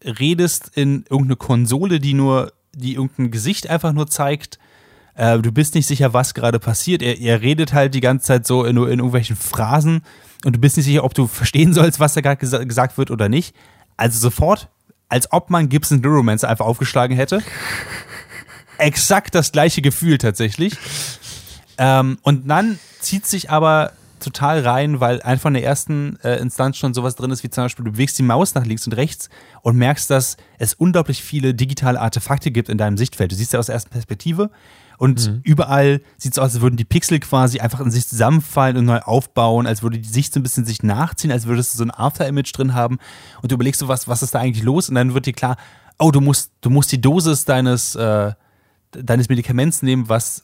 [0.03, 4.59] redest in irgendeine Konsole, die nur, die irgendein Gesicht einfach nur zeigt.
[5.15, 7.01] Äh, du bist nicht sicher, was gerade passiert.
[7.01, 10.01] Er, er redet halt die ganze Zeit so in, in irgendwelchen Phrasen
[10.45, 13.11] und du bist nicht sicher, ob du verstehen sollst, was da gerade gesa gesagt wird
[13.11, 13.55] oder nicht.
[13.97, 14.69] Also sofort,
[15.09, 17.41] als ob man Gibson Neuromancer einfach aufgeschlagen hätte.
[18.77, 20.75] Exakt das gleiche Gefühl tatsächlich.
[21.77, 26.77] Ähm, und dann zieht sich aber total rein, weil einfach in der ersten äh, Instanz
[26.77, 29.29] schon sowas drin ist, wie zum Beispiel, du bewegst die Maus nach links und rechts
[29.61, 33.31] und merkst, dass es unglaublich viele digitale Artefakte gibt in deinem Sichtfeld.
[33.31, 34.49] Du siehst ja aus der ersten Perspektive
[34.97, 38.85] und überall sieht es aus, als würden die Pixel quasi einfach in sich zusammenfallen und
[38.85, 41.83] neu aufbauen, als würde die Sicht so ein bisschen sich nachziehen, als würdest du so
[41.83, 42.97] ein After-Image drin haben
[43.43, 45.57] und du überlegst so, was, was ist da eigentlich los und dann wird dir klar,
[45.99, 48.33] oh, du musst, du musst die Dosis deines, äh,
[49.03, 50.43] deines Medikaments nehmen, was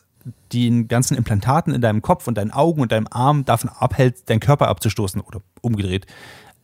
[0.53, 4.39] den ganzen Implantaten in deinem Kopf und deinen Augen und deinem Arm davon abhält, deinen
[4.39, 6.05] Körper abzustoßen oder umgedreht.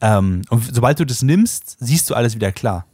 [0.01, 2.85] Ähm, und sobald du das nimmst, siehst du alles wieder klar.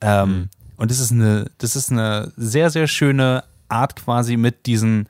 [0.00, 5.08] Ähm, Und das ist eine, das ist eine sehr, sehr schöne Art quasi mit diesen,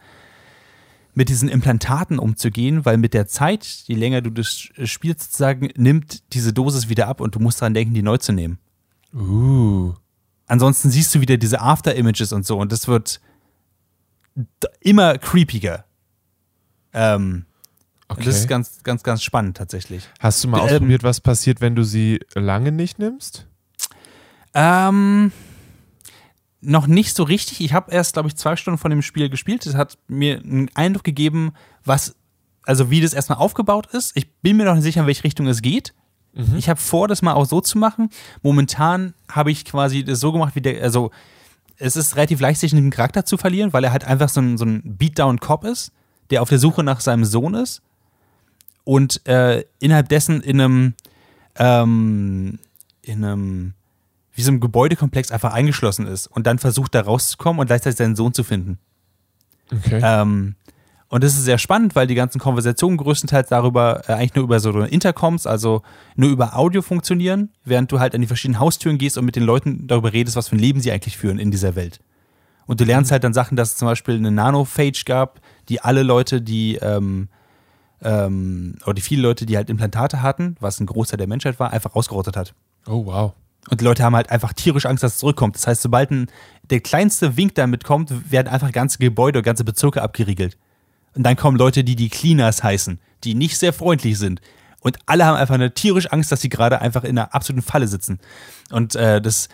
[1.12, 4.48] mit diesen Implantaten umzugehen, weil mit der Zeit, je länger du das
[4.84, 8.32] spielst, sozusagen, nimmt diese Dosis wieder ab und du musst daran denken, die neu zu
[8.32, 8.58] nehmen.
[9.14, 9.92] Uh.
[10.48, 13.20] Ansonsten siehst du wieder diese After-Images und so und das wird
[14.80, 15.84] immer creepiger.
[16.92, 17.44] Ähm,
[18.10, 18.24] Okay.
[18.24, 20.08] Das ist ganz, ganz, ganz spannend tatsächlich.
[20.18, 23.46] Hast du mal Ähm, ausprobiert, was passiert, wenn du sie lange nicht nimmst?
[24.54, 25.30] Ähm,
[26.62, 27.60] noch nicht so richtig.
[27.60, 29.66] Ich habe erst, glaube ich, zwei Stunden von dem Spiel gespielt.
[29.66, 31.52] Das hat mir einen Eindruck gegeben,
[31.84, 32.16] was,
[32.62, 34.16] also wie das erstmal aufgebaut ist.
[34.16, 35.92] Ich bin mir noch nicht sicher, in welche Richtung es geht.
[36.56, 38.10] Ich habe vor, das mal auch so zu machen.
[38.42, 41.10] Momentan habe ich quasi das so gemacht, wie der, also
[41.78, 44.58] es ist relativ leicht, sich einen Charakter zu verlieren, weil er halt einfach so ein,
[44.58, 45.92] so ein Beatdown-Cop ist,
[46.30, 47.82] der auf der Suche nach seinem Sohn ist
[48.84, 50.94] und äh, innerhalb dessen in einem,
[51.56, 52.58] ähm,
[53.02, 53.74] in einem,
[54.32, 58.16] wie so einem Gebäudekomplex einfach eingeschlossen ist und dann versucht, da rauszukommen und gleichzeitig seinen
[58.16, 58.78] Sohn zu finden.
[59.70, 60.00] Okay.
[60.02, 60.54] Ähm,
[61.10, 64.60] und das ist sehr spannend, weil die ganzen Konversationen größtenteils darüber äh, eigentlich nur über
[64.60, 65.82] so Intercoms, also
[66.16, 69.44] nur über Audio funktionieren, während du halt an die verschiedenen Haustüren gehst und mit den
[69.44, 72.00] Leuten darüber redest, was für ein Leben sie eigentlich führen in dieser Welt.
[72.66, 75.40] Und du lernst halt dann Sachen, dass es zum Beispiel eine Nanophage gab,
[75.70, 77.28] die alle Leute, die ähm,
[78.02, 81.72] ähm, oder die viele Leute, die halt Implantate hatten, was ein Großteil der Menschheit war,
[81.72, 82.54] einfach ausgerottet hat.
[82.86, 83.32] oh, wow.
[83.70, 85.56] Und die Leute haben halt einfach tierisch Angst, dass es zurückkommt.
[85.56, 86.30] Das heißt, sobald ein,
[86.70, 90.56] der kleinste Wink damit kommt, werden einfach ganze Gebäude, ganze Bezirke abgeriegelt.
[91.18, 94.40] Und dann kommen Leute, die die Cleaners heißen, die nicht sehr freundlich sind.
[94.78, 97.88] Und alle haben einfach eine tierisch Angst, dass sie gerade einfach in einer absoluten Falle
[97.88, 98.20] sitzen.
[98.70, 99.48] Und äh, das,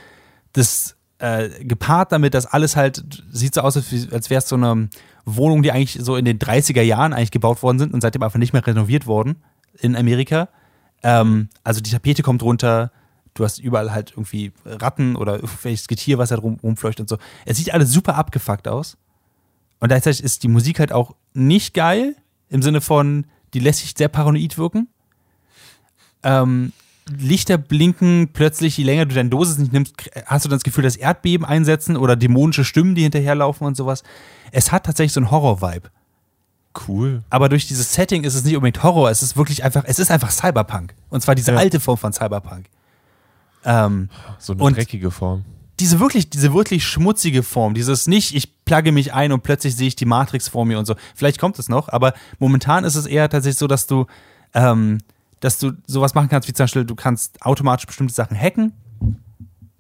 [0.52, 3.02] das äh, gepaart damit, dass alles halt,
[3.32, 4.90] sieht so aus, als, als wäre es so eine
[5.24, 8.38] Wohnung, die eigentlich so in den 30er Jahren eigentlich gebaut worden sind und seitdem einfach
[8.38, 9.36] nicht mehr renoviert worden
[9.80, 10.50] in Amerika.
[11.02, 12.92] Ähm, also die Tapete kommt runter,
[13.32, 17.16] du hast überall halt irgendwie Ratten oder irgendwelches Getier, was halt rum, rumfleucht und so.
[17.46, 18.98] Es sieht alles super abgefuckt aus.
[19.80, 22.16] Und gleichzeitig ist die Musik halt auch nicht geil,
[22.48, 24.88] im Sinne von, die lässt sich sehr paranoid wirken.
[26.22, 26.72] Ähm,
[27.18, 29.94] Lichter blinken plötzlich, je länger du deine Dosis nicht nimmst,
[30.26, 34.02] hast du dann das Gefühl, dass Erdbeben einsetzen oder dämonische Stimmen, die hinterherlaufen und sowas.
[34.52, 35.90] Es hat tatsächlich so einen Horror-Vibe.
[36.88, 37.22] Cool.
[37.30, 40.10] Aber durch dieses Setting ist es nicht unbedingt Horror, es ist wirklich einfach, es ist
[40.10, 40.94] einfach Cyberpunk.
[41.10, 41.58] Und zwar diese Ja.
[41.58, 42.66] alte Form von Cyberpunk.
[43.64, 44.08] Ähm,
[44.38, 45.44] So eine dreckige Form.
[45.78, 49.88] diese wirklich, diese wirklich schmutzige Form, dieses nicht, ich plugge mich ein und plötzlich sehe
[49.88, 50.94] ich die Matrix vor mir und so.
[51.14, 54.06] Vielleicht kommt es noch, aber momentan ist es eher tatsächlich so, dass du,
[54.54, 54.98] ähm,
[55.40, 58.72] dass du sowas machen kannst, wie zum Beispiel, du kannst automatisch bestimmte Sachen hacken.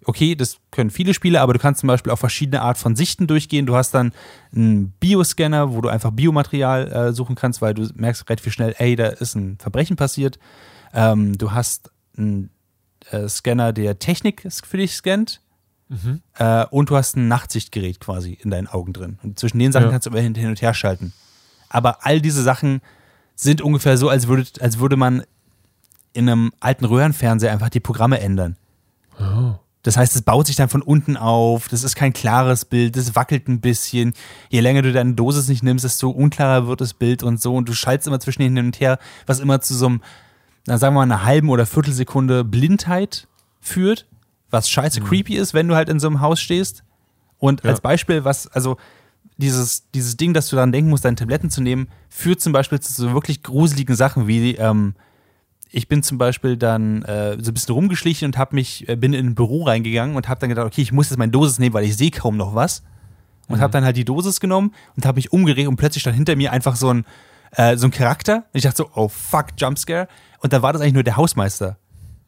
[0.06, 3.26] Okay, das können viele Spiele, aber du kannst zum Beispiel auch verschiedene Art von Sichten
[3.26, 3.64] durchgehen.
[3.64, 4.12] Du hast dann
[4.54, 8.96] einen Bioscanner, wo du einfach Biomaterial äh, suchen kannst, weil du merkst relativ schnell, ey,
[8.96, 10.38] da ist ein Verbrechen passiert.
[10.92, 12.50] Ähm, du hast einen
[13.10, 15.40] äh, Scanner, der Technik für dich scannt.
[16.38, 19.18] Äh, und du hast ein Nachtsichtgerät quasi in deinen Augen drin.
[19.22, 19.90] Und zwischen den Sachen Ja.
[19.92, 21.12] kannst du immer hin, hin und her schalten.
[21.68, 22.80] Aber all diese Sachen
[23.36, 25.22] sind ungefähr so, als würde, als würde man
[26.12, 28.56] in einem alten Röhrenfernseher einfach die Programme ändern.
[29.82, 33.14] Das heißt, es baut sich dann von unten auf, das ist kein klares Bild, das
[33.14, 34.14] wackelt ein bisschen.
[34.48, 37.54] Je länger du deine Dosis nicht nimmst, desto unklarer wird das Bild und so.
[37.54, 40.02] Und du schaltest immer zwischen hin und her, was immer zu so einem,
[40.66, 43.28] na, sagen wir mal, einer halben oder Viertelsekunde Blindheit
[43.60, 44.06] führt,
[44.54, 46.84] was scheiße creepy ist, wenn du halt in so einem Haus stehst.
[47.38, 47.70] Und Ja.
[47.70, 48.76] als Beispiel, was, also
[49.36, 52.80] dieses, dieses Ding, dass du daran denken musst, deine Tabletten zu nehmen, führt zum Beispiel
[52.80, 54.94] zu so wirklich gruseligen Sachen wie, ähm,
[55.70, 59.12] ich bin zum Beispiel dann äh, so ein bisschen rumgeschlichen und hab mich, äh, bin
[59.12, 61.74] in ein Büro reingegangen und habe dann gedacht, okay, ich muss jetzt meine Dosis nehmen,
[61.74, 62.82] weil ich sehe kaum noch was.
[63.48, 66.34] Und habe dann halt die Dosis genommen und habe mich umgedreht und plötzlich stand hinter
[66.34, 67.04] mir einfach so ein,
[67.50, 68.36] äh, so ein Charakter.
[68.36, 70.08] Und ich dachte so, oh fuck, Jumpscare.
[70.38, 71.76] Und da war das eigentlich nur der Hausmeister.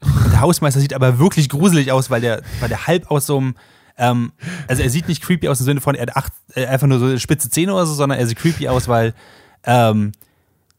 [0.02, 3.54] Der Hausmeister sieht aber wirklich gruselig aus, weil der, weil der halb aus so einem,
[3.96, 4.32] ähm,
[4.68, 6.98] also er sieht nicht creepy aus im Sinne von, er hat acht, äh, einfach nur
[6.98, 9.14] so spitze Zähne oder so, sondern er sieht creepy aus, weil
[9.64, 10.12] ähm,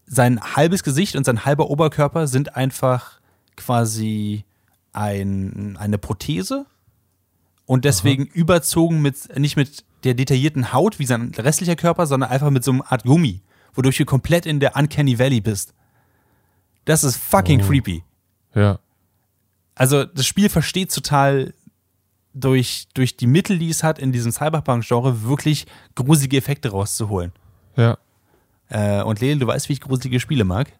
[0.05, 3.19] sein halbes Gesicht und sein halber Oberkörper sind einfach
[3.55, 4.45] quasi
[4.93, 6.65] ein, eine Prothese
[7.65, 12.49] und deswegen überzogen mit, nicht mit der detaillierten Haut wie sein restlicher Körper, sondern einfach
[12.51, 13.41] mit so einer Art Gummi,
[13.73, 15.73] wodurch du komplett in der Uncanny Valley bist.
[16.85, 17.67] Das ist fucking Oh.
[17.67, 18.03] creepy.
[18.55, 18.79] Ja.
[19.77, 21.53] Also das Spiel versteht total
[22.33, 25.65] durch, durch die Mittel, die es hat, in diesem Cyberpunk-Genre wirklich
[25.95, 27.31] gruselige Effekte rauszuholen.
[27.75, 27.97] Ja.
[28.69, 30.71] Äh, und Lele, du weißt, wie ich gruselige Spiele mag.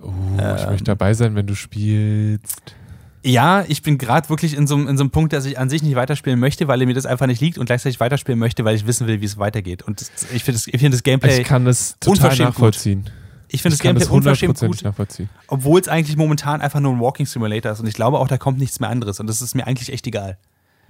[0.00, 2.74] Oh, ich möchte dabei sein, wenn du spielst.
[3.22, 5.68] Ja, ich bin gerade wirklich in so, einem- in so einem Punkt, dass ich an
[5.68, 8.76] sich nicht weiterspielen möchte, weil mir das einfach nicht liegt und gleichzeitig weiterspielen möchte, weil
[8.76, 9.82] ich wissen will, wie es weitergeht.
[9.82, 12.76] Und das, ich finde das, ich find das Gameplay, Ich kann es total unverschämt gut.
[13.48, 14.82] Ich finde das Gameplay unverschämt gut,
[15.46, 17.80] obwohl es eigentlich momentan einfach nur ein Walking Simulator ist.
[17.80, 19.20] Und ich glaube auch, da kommt nichts mehr anderes.
[19.20, 20.36] Und das ist mir eigentlich echt egal.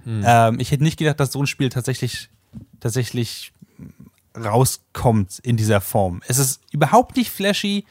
[0.03, 0.23] Hm.
[0.25, 2.29] Ähm, ich hätte nicht gedacht, dass so ein Spiel tatsächlich,
[2.79, 3.51] tatsächlich
[4.35, 6.21] rauskommt in dieser Form.
[6.27, 7.85] Es ist überhaupt nicht flashy.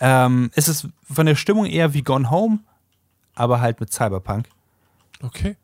[0.00, 2.60] Ähm, es ist von der Stimmung eher wie Gone Home,
[3.34, 4.48] aber halt mit Cyberpunk.
[5.22, 5.56] Okay.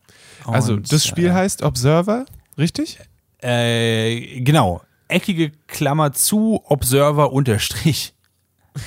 [0.46, 2.98] Also, Und, das Spiel äh, heißt Observer, richtig?
[3.40, 4.82] Äh, genau.
[5.08, 8.14] Eckige Klammer zu, Observer Unterstrich.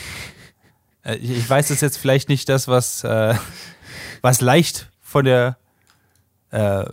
[1.04, 3.34] Äh, ich, ich weiß, das ist jetzt vielleicht nicht das, was, äh,
[4.22, 5.58] was leicht von der,
[6.52, 6.86] äh,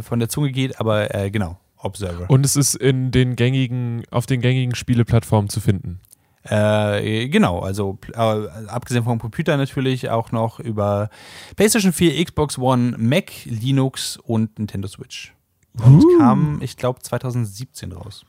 [0.00, 2.30] von der Zunge geht, aber äh, genau, Observer.
[2.30, 6.00] Und es ist in den gängigen, auf den gängigen Spieleplattformen zu finden.
[6.44, 11.08] Äh, genau, also äh, abgesehen vom Computer natürlich auch noch über
[11.54, 15.34] PlayStation 4, Xbox One, Mac, Linux und Nintendo Switch.
[15.74, 16.18] Und Uh.
[16.18, 18.24] kam, ich glaube, 2017 raus.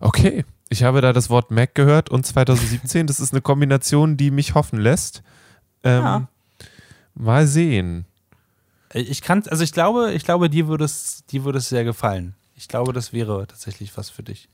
[0.00, 0.44] Okay.
[0.68, 3.06] Ich habe da das Wort Mac gehört und 2017.
[3.06, 5.22] das ist eine Kombination, die mich hoffen lässt.
[5.82, 6.28] Ähm, Ja.
[7.14, 8.06] Mal sehen.
[8.94, 11.84] Äh, Ich kann, also ich glaube, ich glaube, dir würde es, dir würde es sehr
[11.84, 12.34] gefallen.
[12.54, 14.48] Ich glaube, das wäre tatsächlich was für dich.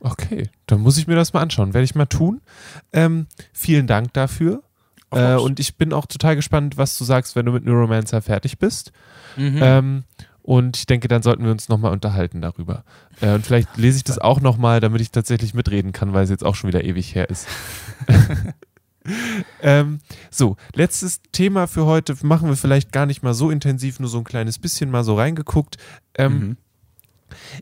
[0.00, 1.74] Okay, dann muss ich mir das mal anschauen.
[1.74, 2.40] Werde ich mal tun.
[2.92, 4.62] Ähm, vielen Dank dafür.
[5.12, 8.58] Äh, und ich bin auch total gespannt, was du sagst, wenn du mit Neuromancer fertig
[8.58, 8.92] bist.
[9.36, 9.58] Mhm.
[9.60, 10.04] Ähm,
[10.42, 12.84] und ich denke, dann sollten wir uns nochmal unterhalten darüber.
[13.20, 16.30] Äh, und vielleicht lese ich das auch nochmal, damit ich tatsächlich mitreden kann, weil es
[16.30, 17.46] jetzt auch schon wieder ewig her ist.
[19.62, 24.08] ähm, so, letztes Thema für heute machen wir vielleicht gar nicht mal so intensiv, nur
[24.08, 25.76] so ein kleines bisschen mal so reingeguckt.
[26.16, 26.56] Ähm, Mhm.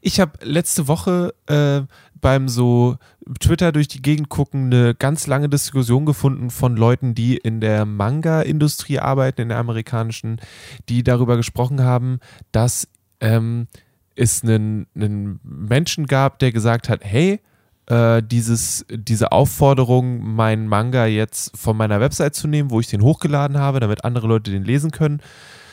[0.01, 1.83] Ich habe letzte Woche äh,
[2.20, 2.96] beim so
[3.40, 7.84] Twitter durch die Gegend gucken eine ganz lange Diskussion gefunden von Leuten, die in der
[7.84, 10.40] Manga-Industrie arbeiten, in der amerikanischen,
[10.88, 12.20] die darüber gesprochen haben,
[12.52, 12.88] dass
[13.20, 13.66] ähm,
[14.14, 17.40] es einen, einen Menschen gab, der gesagt hat, hey,
[17.86, 23.02] äh, dieses, diese Aufforderung, meinen Manga jetzt von meiner Website zu nehmen, wo ich den
[23.02, 25.20] hochgeladen habe, damit andere Leute den lesen können,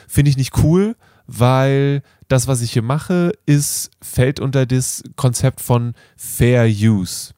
[0.08, 5.60] finde ich nicht cool, weil das, was ich hier mache, ist, fällt unter das Konzept
[5.60, 7.32] von Fair Use.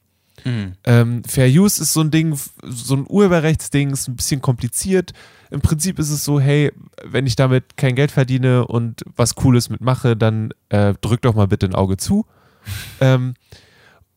[0.44, 0.72] Mhm.
[0.84, 5.12] Ähm, Fair Use ist so ein Ding, so ein Urheberrechtsding, ist ein bisschen kompliziert.
[5.50, 6.72] Im Prinzip ist es so, hey,
[7.04, 11.48] wenn ich damit kein Geld verdiene und was Cooles mitmache, dann äh, drück doch mal
[11.48, 12.26] bitte ein Auge zu.
[13.00, 13.34] ähm,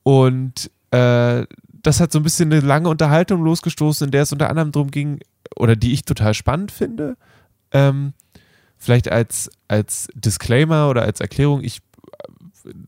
[0.03, 1.45] und äh,
[1.83, 4.91] das hat so ein bisschen eine lange Unterhaltung losgestoßen, in der es unter anderem darum
[4.91, 5.19] ging,
[5.55, 7.17] oder die ich total spannend finde,
[7.73, 8.13] Ähm,
[8.81, 11.81] vielleicht als, als Disclaimer oder als Erklärung, ich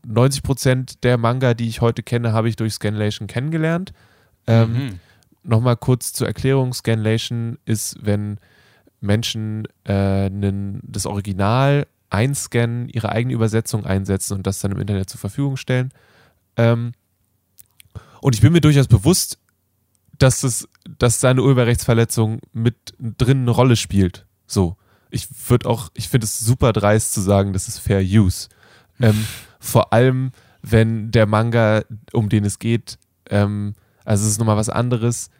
[0.06, 3.92] 90% der Manga, die ich heute kenne, habe ich durch Scanlation kennengelernt.
[4.46, 5.00] Ähm, Mhm.
[5.46, 8.38] Nochmal kurz zur Erklärung: Scanlation ist, wenn
[9.00, 15.10] Menschen äh, nen, das Original einscannen, ihre eigene Übersetzung einsetzen und das dann im Internet
[15.10, 15.92] zur Verfügung stellen.
[16.56, 16.92] Ähm,
[18.22, 19.38] und ich bin mir durchaus bewusst,
[20.18, 20.66] dass, das,
[20.98, 24.24] dass seine Urheberrechtsverletzung mit drin eine Rolle spielt.
[24.46, 24.76] So.
[25.14, 28.48] Ich würde auch, ich finde es super dreist zu sagen, das ist Fair Use.
[29.00, 29.26] Ähm,
[29.60, 32.98] vor allem, wenn der Manga, um den es geht,
[33.30, 35.30] ähm, also es ist nochmal was anderes,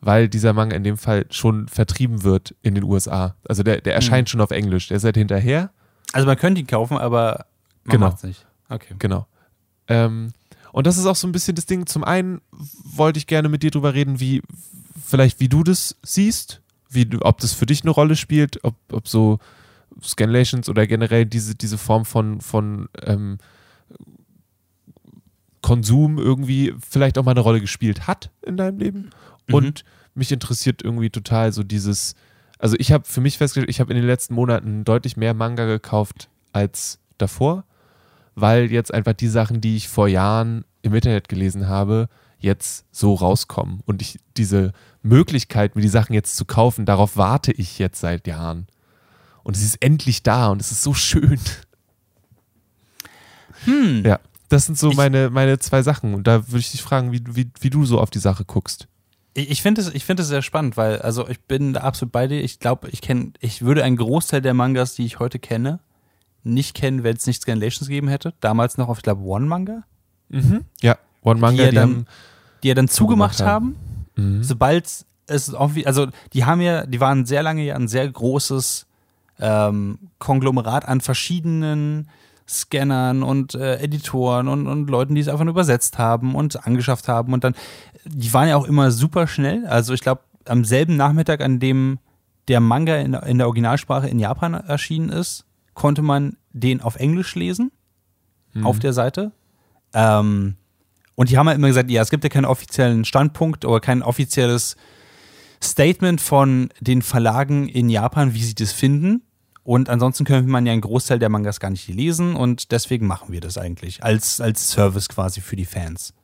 [0.00, 3.36] weil dieser Manga in dem Fall schon vertrieben wird in den USA.
[3.48, 4.88] Also der, der erscheint schon auf Englisch.
[4.88, 5.70] Der ist halt hinterher.
[6.12, 7.46] Also man könnte ihn kaufen, aber
[7.84, 8.06] man Genau.
[8.06, 8.44] macht's nicht.
[8.68, 8.94] Okay.
[8.98, 9.26] Genau.
[9.88, 10.32] Ähm,
[10.72, 11.86] und das ist auch so ein bisschen das Ding.
[11.86, 12.40] Zum einen
[12.84, 14.42] wollte ich gerne mit dir drüber reden, wie
[15.04, 16.61] vielleicht wie du das siehst,
[16.94, 19.38] wie ob das für dich eine Rolle spielt, ob, ob so
[20.02, 23.38] Scanlations oder generell diese, diese Form von, von ähm,
[25.60, 29.10] Konsum irgendwie vielleicht auch mal eine Rolle gespielt hat in deinem Leben.
[29.46, 29.54] Mhm.
[29.54, 29.84] Und
[30.14, 32.14] mich interessiert irgendwie total so dieses,
[32.58, 35.64] also ich habe für mich festgestellt, ich habe in den letzten Monaten deutlich mehr Manga
[35.66, 37.64] gekauft als davor,
[38.34, 43.14] weil jetzt einfach die Sachen, die ich vor Jahren im Internet gelesen habe, jetzt so
[43.14, 43.80] rauskommen.
[43.86, 44.72] Und ich diese
[45.02, 48.66] Möglichkeit, mir die Sachen jetzt zu kaufen, darauf warte ich jetzt seit Jahren.
[49.42, 51.40] Und es ist endlich da und es ist so schön.
[53.64, 54.04] Hm.
[54.04, 56.14] Ja, das sind so Ich- meine, meine zwei Sachen.
[56.14, 58.88] Und da würde ich dich fragen, wie, wie, wie du so auf die Sache guckst.
[59.34, 62.26] Ich, finde es, ich finde es sehr spannend, weil, also ich bin da absolut bei
[62.26, 62.42] dir.
[62.42, 65.80] Ich glaube, ich kenne, ich würde einen Großteil der Mangas, die ich heute kenne,
[66.44, 68.34] nicht kennen, wenn es nicht Scanlations gegeben hätte.
[68.40, 69.84] Damals noch auf, ich glaube, One Manga,
[70.82, 72.06] Ja, One Manga, ja die, dann- haben.
[72.62, 73.76] die ja dann zugemacht Zugemacht haben.
[74.16, 74.42] Mhm.
[74.42, 78.86] Sobald es irgendwie, also die haben ja, die waren sehr lange ja ein sehr großes
[79.38, 82.08] ähm, Konglomerat an verschiedenen
[82.48, 87.08] Scannern und äh, Editoren und, und Leuten, die es einfach nur übersetzt haben und angeschafft
[87.08, 87.54] haben und dann,
[88.04, 89.66] die waren ja auch immer super schnell.
[89.66, 91.98] Also ich glaube, am selben Nachmittag, an dem
[92.48, 95.44] der Manga in, in der Originalsprache in Japan erschienen ist,
[95.74, 97.70] konnte man den auf Englisch lesen,
[98.62, 99.32] auf der Seite.
[99.94, 100.56] Ähm,
[101.14, 104.02] und die haben ja immer gesagt, ja, es gibt ja keinen offiziellen Standpunkt oder kein
[104.02, 104.76] offizielles
[105.62, 109.22] Statement von den Verlagen in Japan, wie sie das finden.
[109.64, 113.30] Und ansonsten könnte man ja einen Großteil der Mangas gar nicht lesen und deswegen machen
[113.30, 116.14] wir das eigentlich als, als Service quasi für die Fans.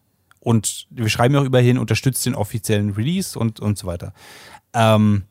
[0.40, 4.12] Und wir schreiben ja auch überhin, unterstützt den offiziellen Release und, und so weiter.
[4.72, 5.24] Ähm,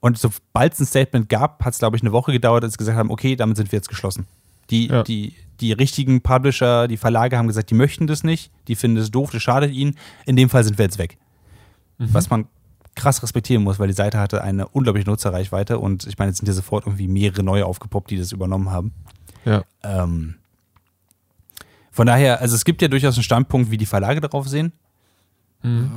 [0.00, 2.78] und sobald es ein Statement gab, hat es, glaube ich, eine Woche gedauert, als sie
[2.78, 4.26] gesagt haben, okay, damit sind wir jetzt geschlossen.
[4.68, 5.02] Die, Ja.
[5.02, 9.10] die, die richtigen Publisher, die Verlage haben gesagt, die möchten das nicht, die finden es
[9.10, 9.96] doof, das schadet ihnen.
[10.26, 11.16] In dem Fall sind wir jetzt weg.
[11.98, 12.48] Was man
[12.94, 16.48] krass respektieren muss, weil die Seite hatte eine unglaubliche Nutzerreichweite und ich meine, jetzt sind
[16.48, 18.92] ja sofort irgendwie mehrere neue aufgepoppt, die das übernommen haben.
[19.44, 19.62] Ja.
[19.82, 20.34] Ähm,
[21.90, 24.72] von daher, also es gibt ja durchaus einen Standpunkt, wie die Verlage darauf sehen.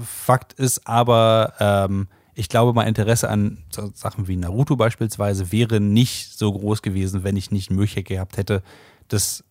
[0.04, 5.80] Fakt ist aber, ähm, ich glaube, mein Interesse an so Sachen wie Naruto beispielsweise wäre
[5.80, 8.62] nicht so groß gewesen, wenn ich nicht Möglichkeit gehabt hätte,
[9.08, 9.44] das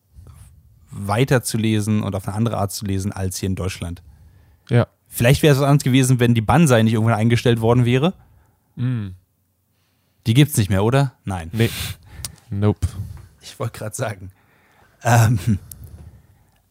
[0.95, 4.03] weiterzulesen und auf eine andere Art zu lesen als hier in Deutschland.
[4.69, 4.87] Ja.
[5.09, 8.15] Vielleicht wäre es was anderes gewesen, wenn die Banzai nicht irgendwann eingestellt worden wäre.
[8.77, 9.15] Mhm.
[10.27, 11.13] Die gibt's nicht mehr, oder?
[11.25, 11.51] Nein.
[11.53, 11.71] Nee.
[12.51, 12.87] Nope.
[13.43, 14.31] Ich wollte gerade sagen.
[15.03, 15.59] Ähm,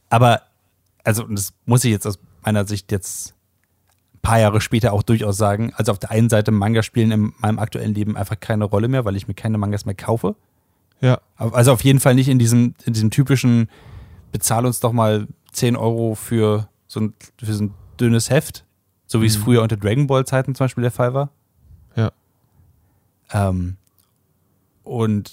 [0.10, 0.42] aber,
[1.04, 3.36] also, das muss ich jetzt aus meiner Sicht jetzt
[4.16, 5.72] ein paar Jahre später auch durchaus sagen.
[5.76, 9.06] Also, auf der einen Seite, Manga spielen in meinem aktuellen Leben einfach keine Rolle mehr,
[9.06, 10.36] weil ich mir keine Mangas mehr kaufe.
[11.00, 11.20] Ja.
[11.36, 13.70] Also, auf jeden Fall nicht in diesem, in diesem typischen,
[14.34, 18.66] bezahl uns doch mal 10 Euro für so ein, für so ein dünnes Heft,
[19.06, 21.30] so wie es früher unter Dragon Ball Zeiten zum Beispiel der Fall war.
[21.96, 22.12] Ja.
[23.32, 23.78] Ähm,
[24.84, 25.32] und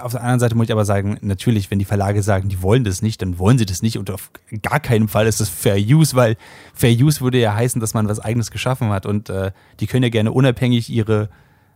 [0.00, 2.84] auf der anderen Seite muss ich aber sagen, natürlich, wenn die Verlage sagen, die wollen
[2.84, 3.96] das nicht, dann wollen sie das nicht.
[3.96, 4.30] Und auf
[4.62, 6.36] gar keinen Fall ist das Fair Use, weil
[6.74, 9.06] Fair Use würde ja heißen, dass man was eigenes geschaffen hat.
[9.06, 11.30] Und äh, die können ja gerne unabhängig ihre,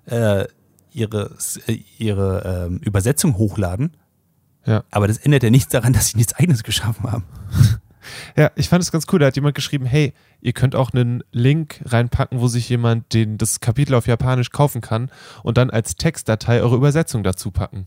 [0.05, 0.45] äh,
[0.93, 1.37] ihre,
[1.67, 3.97] äh, ihre ähm, Übersetzung hochladen,
[4.67, 4.85] Ja.
[4.91, 7.25] aber das ändert ja nichts daran, dass sie nichts eigenes geschaffen haben.
[8.37, 9.19] Ja, ich fand es ganz cool.
[9.19, 13.39] Da hat jemand geschrieben, hey, ihr könnt auch einen Link reinpacken, wo sich jemand den,
[13.39, 15.11] das Kapitel auf Japanisch kaufen kann
[15.43, 17.87] und dann als Textdatei eure Übersetzung dazu packen.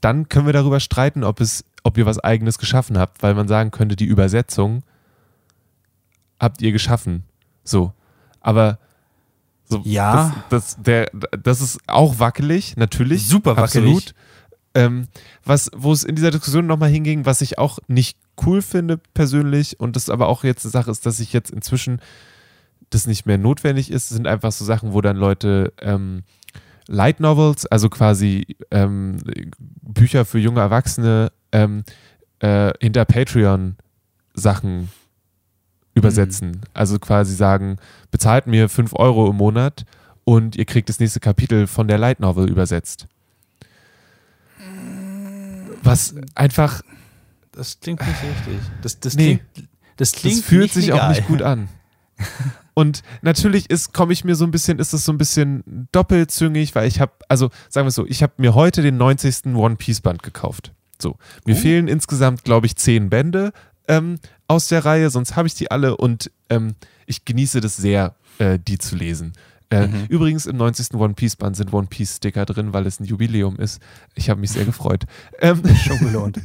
[0.00, 3.48] Dann können wir darüber streiten, ob es, ob ihr was eigenes geschaffen habt, weil man
[3.48, 4.82] sagen könnte, die Übersetzung
[6.38, 7.24] habt ihr geschaffen.
[7.64, 7.92] So.
[8.40, 8.78] Aber
[9.64, 10.44] so, Ja.
[10.48, 11.10] Das, das, der,
[11.42, 13.26] das ist auch wackelig, natürlich.
[13.26, 13.96] Super wackelig.
[13.96, 14.14] Absolut.
[14.76, 15.08] Ähm,
[15.42, 19.80] was, wo es in dieser Diskussion nochmal hinging, was ich auch nicht cool finde persönlich
[19.80, 22.02] und das aber auch jetzt eine Sache ist, dass ich jetzt inzwischen
[22.90, 26.24] das nicht mehr notwendig ist, sind einfach so Sachen, wo dann Leute ähm,
[26.88, 29.16] Light Novels, also quasi ähm,
[29.58, 31.84] Bücher für junge Erwachsene, ähm,
[32.40, 33.76] äh, hinter Patreon
[34.34, 34.90] Sachen
[35.94, 36.50] übersetzen.
[36.50, 36.60] Mhm.
[36.74, 37.78] Also quasi sagen,
[38.10, 39.86] bezahlt mir 5 Euro im Monat
[40.24, 43.06] und ihr kriegt das nächste Kapitel von der Light Novel übersetzt.
[45.86, 46.82] Was einfach,
[47.52, 48.60] Das klingt nicht richtig.
[48.82, 49.40] Das, das Nee.
[49.54, 51.00] klingt, das klingt das fühlt sich legal.
[51.00, 51.68] auch nicht gut an.
[52.74, 56.74] Und natürlich ist, komme ich mir so ein bisschen, ist es so ein bisschen doppelzüngig,
[56.74, 59.46] weil ich habe, also sagen wir es so, ich habe mir heute den 90.
[59.54, 60.72] One Piece Band gekauft.
[61.00, 61.16] So,
[61.46, 61.58] mir Oh.
[61.58, 63.52] fehlen insgesamt, glaube ich, zehn Bände
[63.88, 64.18] ähm,
[64.48, 66.74] aus der Reihe, sonst habe ich die alle und ähm,
[67.06, 69.32] ich genieße das sehr, äh, die zu lesen.
[69.70, 70.06] Äh, Mhm.
[70.08, 70.94] Übrigens im 90.
[70.94, 73.80] One Piece Band sind One Piece Sticker drin, weil es ein Jubiläum ist.
[74.14, 75.04] Ich habe mich sehr gefreut.
[75.40, 76.38] Ähm, Schon gelohnt.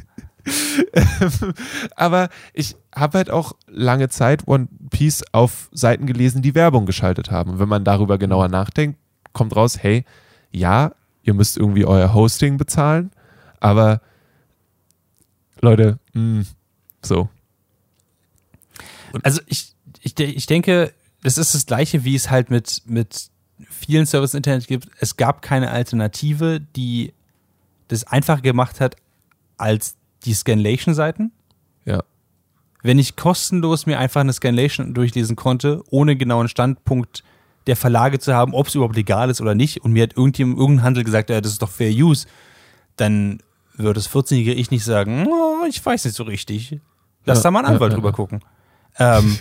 [1.96, 7.30] aber ich habe halt auch lange Zeit One Piece auf Seiten gelesen, die Werbung geschaltet
[7.30, 7.52] haben.
[7.52, 8.98] Und wenn man darüber genauer nachdenkt,
[9.32, 10.04] kommt raus, hey,
[10.50, 10.92] ja,
[11.22, 13.12] ihr müsst irgendwie euer Hosting bezahlen,
[13.60, 14.00] aber
[15.60, 16.42] Leute, mh,
[17.02, 17.28] so.
[19.22, 20.92] Also ich, ich, ich denke,
[21.22, 23.30] das ist das gleiche, wie es halt mit, mit
[23.70, 24.88] vielen Services Internet gibt.
[24.98, 27.12] Es gab keine Alternative, die
[27.88, 28.96] das einfacher gemacht hat
[29.56, 31.32] als die Scanlation-Seiten.
[31.84, 32.02] Ja.
[32.82, 37.22] Wenn ich kostenlos mir einfach eine Scanlation durchlesen konnte, ohne genauen Standpunkt
[37.68, 40.58] der Verlage zu haben, ob es überhaupt legal ist oder nicht, und mir hat irgendjemand,
[40.58, 42.26] irgendein Handel gesagt, ja, das ist doch Fair Use,
[42.96, 43.38] dann
[43.74, 46.80] würde das 14-jährige Ich nicht sagen, oh, ich weiß nicht so richtig.
[47.24, 48.14] Lass Ja, da mal einen Anwalt ja, drüber ja.
[48.14, 48.40] gucken.
[48.98, 49.38] Ähm,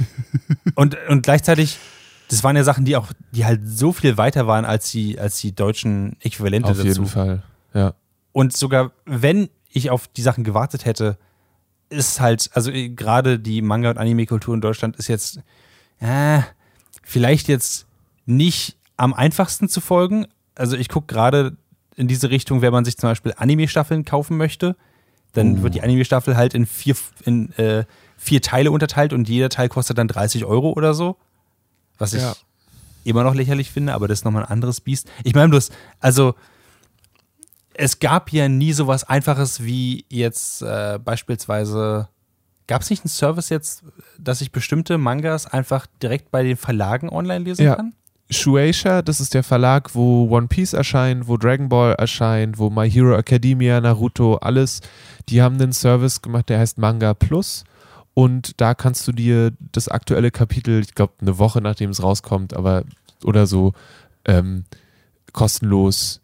[0.75, 1.77] und, und gleichzeitig,
[2.29, 5.39] das waren ja Sachen, die auch, die halt so viel weiter waren als die, als
[5.39, 6.87] die deutschen Äquivalente Auf dazu.
[6.87, 7.43] jeden Fall.
[7.73, 7.93] Ja.
[8.31, 11.17] Und sogar wenn ich auf die Sachen gewartet hätte,
[11.89, 15.39] ist halt, also äh, gerade die Manga- und Anime-Kultur in Deutschland ist jetzt
[15.99, 16.39] äh,
[17.03, 17.85] vielleicht jetzt
[18.25, 20.27] nicht am einfachsten zu folgen.
[20.55, 21.57] Also ich gucke gerade
[21.95, 24.75] in diese Richtung, wenn man sich zum Beispiel Anime-Staffeln kaufen möchte,
[25.33, 25.63] dann Uh.
[25.63, 26.95] wird die Anime-Staffel halt in vier,
[27.25, 27.83] in, äh,
[28.23, 31.17] vier Teile unterteilt und jeder Teil kostet dann 30 Euro oder so.
[31.97, 32.35] Was ich Ja.
[33.03, 35.09] immer noch lächerlich finde, aber das ist nochmal ein anderes Biest.
[35.23, 36.35] Ich meine bloß, also
[37.73, 42.09] es gab ja nie sowas Einfaches wie jetzt äh, beispielsweise,
[42.67, 43.83] gab es nicht einen Service jetzt,
[44.19, 47.75] dass ich bestimmte Mangas einfach direkt bei den Verlagen online lesen Ja.
[47.75, 47.93] kann?
[48.29, 52.89] Shueisha, das ist der Verlag, wo One Piece erscheint, wo Dragon Ball erscheint, wo My
[52.89, 54.79] Hero Academia, Naruto, alles.
[55.27, 57.65] Die haben einen Service gemacht, der heißt Manga Plus.
[58.13, 62.53] Und da kannst du dir das aktuelle Kapitel, ich glaube, eine Woche nachdem es rauskommt,
[62.53, 62.83] aber
[63.23, 63.73] oder so,
[64.25, 64.65] ähm,
[65.33, 66.21] kostenlos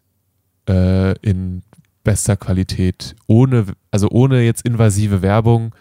[0.68, 1.62] äh, in
[2.04, 5.74] bester Qualität, ohne, also ohne jetzt invasive Werbung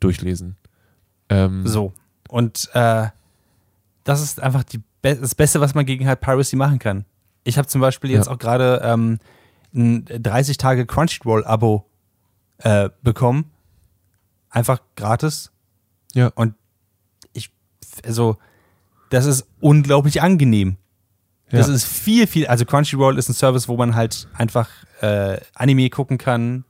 [0.00, 0.56] durchlesen.
[1.28, 1.92] Ähm, So.
[2.28, 3.08] Und äh,
[4.04, 7.04] das ist einfach die, Be das Beste, was man gegen halt Piracy machen kann.
[7.44, 8.32] Ich habe zum Beispiel jetzt Ja.
[8.32, 9.18] auch gerade ähm,
[9.74, 11.84] ein 30 Tage Crunchyroll-Abo
[12.58, 13.50] äh, bekommen.
[14.50, 15.50] Einfach gratis.
[16.14, 16.28] Ja.
[16.34, 16.54] Und
[17.32, 17.50] ich,
[18.04, 18.38] also,
[19.10, 20.76] das ist unglaublich angenehm.
[21.50, 21.74] Das Ja.
[21.74, 24.68] ist viel, viel, also Crunchyroll ist ein Service, wo man halt einfach
[25.02, 26.64] äh, Anime gucken kann,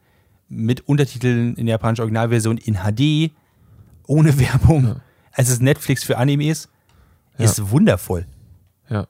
[0.49, 3.32] mit Untertiteln in der japanischen Originalversion in HD,
[4.07, 4.84] ohne Werbung.
[4.88, 4.97] Ja.
[5.32, 6.68] Es ist Netflix für Animes.
[7.38, 7.45] Ja.
[7.47, 8.26] Ist wundervoll.
[8.88, 9.07] Ja.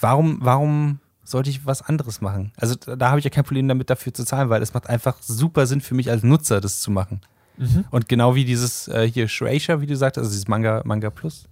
[0.00, 2.52] Warum, warum sollte ich was anderes machen?
[2.56, 4.88] Also da, da habe ich ja kein Problem damit, dafür zu zahlen, weil es macht
[4.88, 7.20] einfach super Sinn für mich als Nutzer, das zu machen.
[7.60, 7.84] Mhm.
[7.90, 11.44] Und genau wie dieses äh, hier Shueisha, wie du sagst, also dieses Manga, Manga Plus.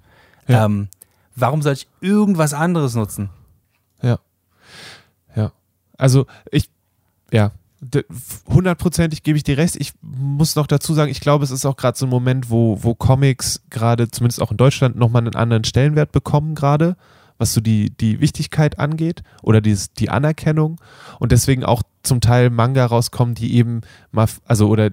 [0.46, 0.64] Ja.
[0.64, 0.88] Ähm,
[1.36, 3.28] warum soll ich irgendwas anderes nutzen?
[4.00, 4.18] Ja.
[5.36, 5.52] Ja.
[5.98, 6.70] Also ich,
[7.30, 7.52] ja,
[8.48, 9.76] hundertprozentig gebe ich dir recht.
[9.76, 12.82] Ich muss noch dazu sagen, ich glaube, es ist auch gerade so ein Moment, wo,
[12.82, 16.96] wo Comics gerade, zumindest auch in Deutschland, nochmal einen anderen Stellenwert bekommen gerade,
[17.36, 20.80] was so die, die Wichtigkeit angeht oder dieses, die Anerkennung
[21.20, 24.90] und deswegen auch zum Teil Manga rauskommen, die eben mal, also oder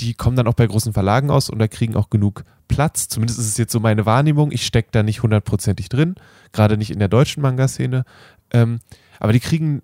[0.00, 3.08] die, kommen dann auch bei großen Verlagen aus und da kriegen auch genug Platz.
[3.08, 4.52] Zumindest ist es jetzt so meine Wahrnehmung.
[4.52, 6.14] Ich stecke da nicht hundertprozentig drin,
[6.52, 8.04] gerade nicht in der deutschen Manga-Szene.
[8.52, 8.80] Ähm,
[9.18, 9.82] aber die kriegen,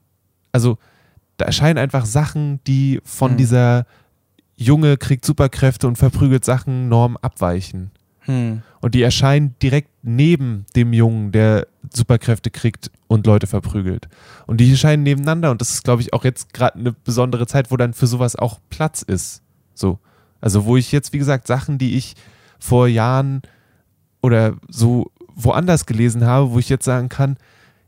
[0.52, 0.78] also
[1.36, 3.36] da erscheinen einfach Sachen, die von Hm.
[3.36, 3.86] dieser
[4.56, 7.90] Junge kriegt Superkräfte und verprügelt Sachen Norm abweichen.
[8.20, 8.62] Hm.
[8.80, 14.08] Und die erscheinen direkt neben dem Jungen, der Superkräfte kriegt und Leute verprügelt.
[14.46, 17.70] Und die erscheinen nebeneinander und das ist, glaube ich, auch jetzt gerade eine besondere Zeit,
[17.70, 19.42] wo dann für sowas auch Platz ist.
[19.74, 19.98] So.
[20.40, 22.14] Also, wo ich jetzt, wie gesagt, Sachen, die ich
[22.58, 23.42] vor Jahren
[24.22, 27.36] oder so woanders gelesen habe, wo ich jetzt sagen kann,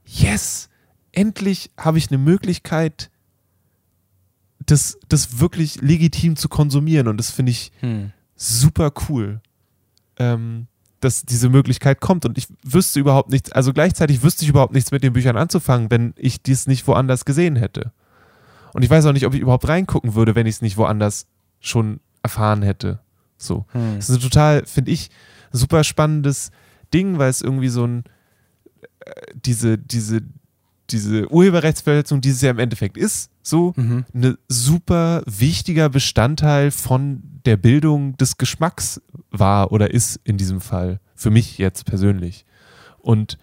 [0.04, 0.68] yes,
[1.12, 3.10] endlich habe ich eine Möglichkeit,
[4.64, 8.12] das, das wirklich legitim zu konsumieren und das finde ich Hm.
[8.34, 9.40] super cool.
[10.18, 10.66] Ähm,
[11.00, 14.90] dass diese Möglichkeit kommt und ich wüsste überhaupt nichts, also gleichzeitig wüsste ich überhaupt nichts
[14.90, 17.92] mit den Büchern anzufangen, wenn ich dies nicht woanders gesehen hätte.
[18.72, 21.26] Und ich weiß auch nicht, ob ich überhaupt reingucken würde, wenn ich es nicht woanders
[21.68, 23.00] schon erfahren hätte.
[23.36, 23.66] So.
[23.72, 23.96] Hm.
[23.96, 25.10] Das ist ein total, finde ich,
[25.52, 26.50] super spannendes
[26.92, 28.04] Ding, weil es irgendwie so ein,
[29.00, 30.22] äh, diese, diese,
[30.90, 34.04] diese Urheberrechtsverletzung, die es ja im Endeffekt ist, so, Mhm.
[34.14, 39.00] ein super wichtiger Bestandteil von der Bildung des Geschmacks
[39.30, 41.00] war oder ist in diesem Fall.
[41.14, 42.44] Für mich jetzt persönlich.
[42.98, 43.38] Und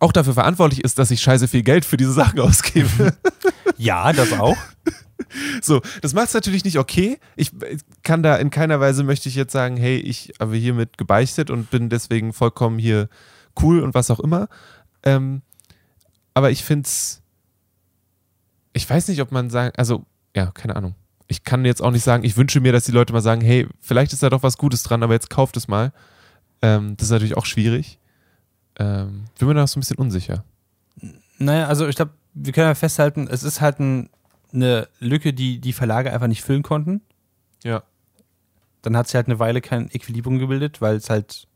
[0.00, 3.14] auch dafür verantwortlich ist, dass ich scheiße viel Geld für diese Sachen ausgebe.
[3.80, 4.56] Ja, das auch.
[5.60, 7.18] So, das macht es natürlich nicht okay.
[7.36, 7.52] Ich
[8.02, 11.70] kann da in keiner Weise möchte ich jetzt sagen, hey, ich habe hiermit gebeichtet und
[11.70, 13.08] bin deswegen vollkommen hier
[13.60, 14.48] cool und was auch immer.
[15.02, 15.42] Ähm,
[16.34, 17.22] aber ich finde es,
[18.72, 20.04] ich weiß nicht, ob man sagen, also,
[20.36, 20.94] ja, keine Ahnung.
[21.26, 23.66] Ich kann jetzt auch nicht sagen, ich wünsche mir, dass die Leute mal sagen, hey,
[23.80, 25.92] vielleicht ist da doch was Gutes dran, aber jetzt kauft es mal.
[26.62, 27.98] Ähm, das ist natürlich auch schwierig.
[28.78, 30.44] Ähm, bin mir da so ein bisschen unsicher.
[31.38, 34.08] Naja, also ich glaube, wir können ja festhalten, es ist halt ein,
[34.52, 37.02] eine Lücke, die die Verlage einfach nicht füllen konnten.
[37.64, 37.82] Ja.
[38.82, 41.46] Dann hat sich halt eine Weile kein Equilibrium gebildet, weil es halt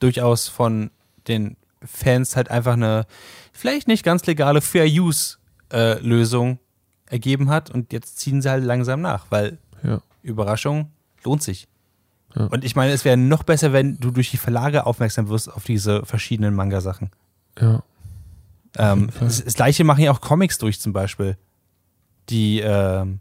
[0.00, 0.90] durchaus von
[1.28, 3.06] den Fans halt einfach eine
[3.52, 6.58] vielleicht nicht ganz legale Fair-Use-Lösung
[7.06, 10.00] ergeben hat und jetzt ziehen sie halt langsam nach, weil Ja.
[10.22, 10.90] Überraschung
[11.22, 11.68] lohnt sich.
[12.34, 12.46] Ja.
[12.46, 15.64] Und ich meine, es wäre noch besser, wenn du durch die Verlage aufmerksam wirst auf
[15.64, 17.10] diese verschiedenen Manga-Sachen.
[17.60, 17.82] Ja.
[18.76, 21.36] Ähm, das, das gleiche machen ja auch Comics durch zum Beispiel.
[22.30, 23.20] Die, ähm,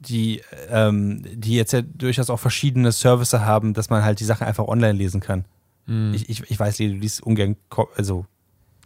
[0.00, 4.46] die, ähm, die jetzt ja durchaus auch verschiedene Services haben, dass man halt die Sachen
[4.46, 5.44] einfach online lesen kann.
[5.86, 6.12] Mhm.
[6.14, 7.56] Ich, ich, ich weiß, du liest ungern,
[7.96, 8.26] also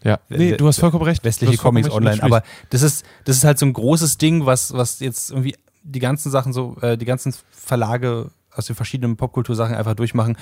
[0.02, 0.20] ja.
[0.28, 1.24] Nee, du hast vollkommen recht.
[1.24, 1.96] Westliche Comics recht.
[1.96, 5.56] online, aber das ist, das ist halt so ein großes Ding, was, was jetzt irgendwie
[5.82, 10.36] die ganzen Sachen so, äh, die ganzen Verlage aus den verschiedenen Popkultursachen einfach durchmachen,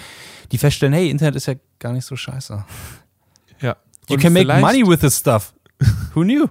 [0.52, 2.64] die feststellen, hey, Internet ist ja gar nicht so scheiße.
[3.60, 3.76] Ja.
[4.08, 5.54] You Und can make money with this stuff.
[6.14, 6.48] Who knew?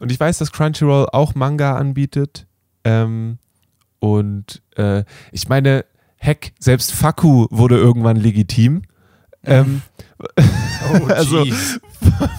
[0.00, 2.46] Und ich weiß, dass Crunchyroll auch Manga anbietet.
[2.84, 3.38] Ähm,
[3.98, 5.84] und äh, ich meine,
[6.18, 8.82] heck, selbst Faku wurde irgendwann legitim.
[9.44, 9.82] Ähm,
[10.18, 11.80] Oh, Also, jeez.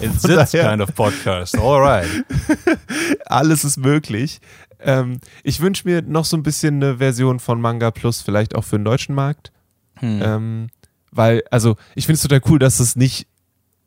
[0.00, 1.56] It's this kind of podcast.
[1.58, 2.08] All right.
[3.26, 4.40] alles ist möglich.
[4.80, 8.64] Ähm, ich wünsche mir noch so ein bisschen eine Version von Manga Plus, vielleicht auch
[8.64, 9.52] für den deutschen Markt.
[9.96, 10.20] Hm.
[10.22, 10.66] Ähm,
[11.10, 13.26] weil, also, ich finde es total cool, dass es nicht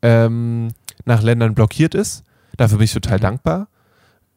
[0.02, 0.68] ähm,
[1.04, 2.24] nach Ländern blockiert ist.
[2.56, 3.22] Dafür bin ich total Mhm.
[3.22, 3.68] dankbar.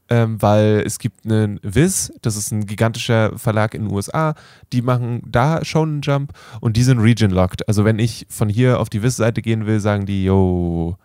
[0.07, 4.35] Ähm, weil es gibt einen Viz, das ist ein gigantischer Verlag in den USA,
[4.71, 7.67] die machen da schon einen Jump und die sind region-locked.
[7.67, 10.95] Also wenn ich von hier auf die Viz-Seite gehen will, sagen die, yo,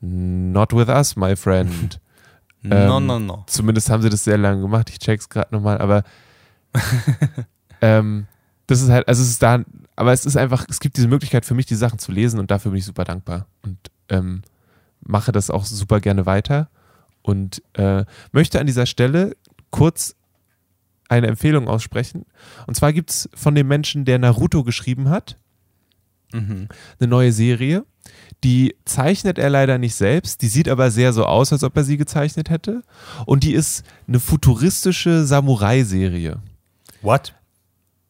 [0.00, 2.00] not with us, my friend.
[2.62, 3.44] no, ähm, no, no.
[3.48, 4.88] Zumindest haben sie das sehr lange gemacht.
[4.88, 6.02] Ich check's gerade nochmal, aber
[7.82, 8.26] ähm,
[8.66, 9.62] das ist halt, also es ist da,
[9.94, 12.50] aber es ist einfach, es gibt diese Möglichkeit für mich, die Sachen zu lesen und
[12.50, 13.76] dafür bin ich super dankbar und
[14.08, 14.42] ähm,
[15.04, 16.68] mache das auch super gerne weiter
[17.22, 19.36] und äh, möchte an dieser Stelle
[19.70, 20.16] kurz
[21.08, 22.24] eine Empfehlung aussprechen.
[22.66, 25.36] Und zwar gibt es von dem Menschen, der Naruto geschrieben hat,
[26.34, 26.68] Mhm.
[26.98, 27.84] eine neue Serie.
[28.42, 31.84] Die zeichnet er leider nicht selbst, die sieht aber sehr so aus, als ob er
[31.84, 32.82] sie gezeichnet hätte.
[33.26, 36.40] Und die ist eine futuristische Samurai-Serie.
[37.02, 37.34] What?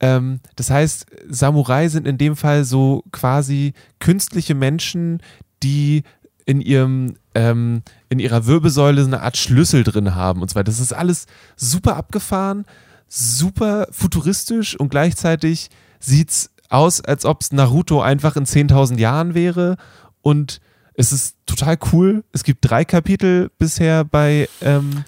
[0.01, 5.21] Ähm, das heißt, Samurai sind in dem Fall so quasi künstliche Menschen,
[5.63, 6.05] die
[6.47, 10.81] in ihrem ähm, in ihrer Wirbelsäule so eine Art Schlüssel drin haben und zwar das
[10.81, 11.27] ist alles
[11.57, 12.65] super abgefahren,
[13.09, 19.77] super futuristisch und gleichzeitig sieht's aus, als ob es Naruto einfach in 10.000 Jahren wäre
[20.23, 20.61] und
[20.95, 22.25] es ist total cool.
[22.33, 25.05] Es gibt drei Kapitel bisher bei ähm,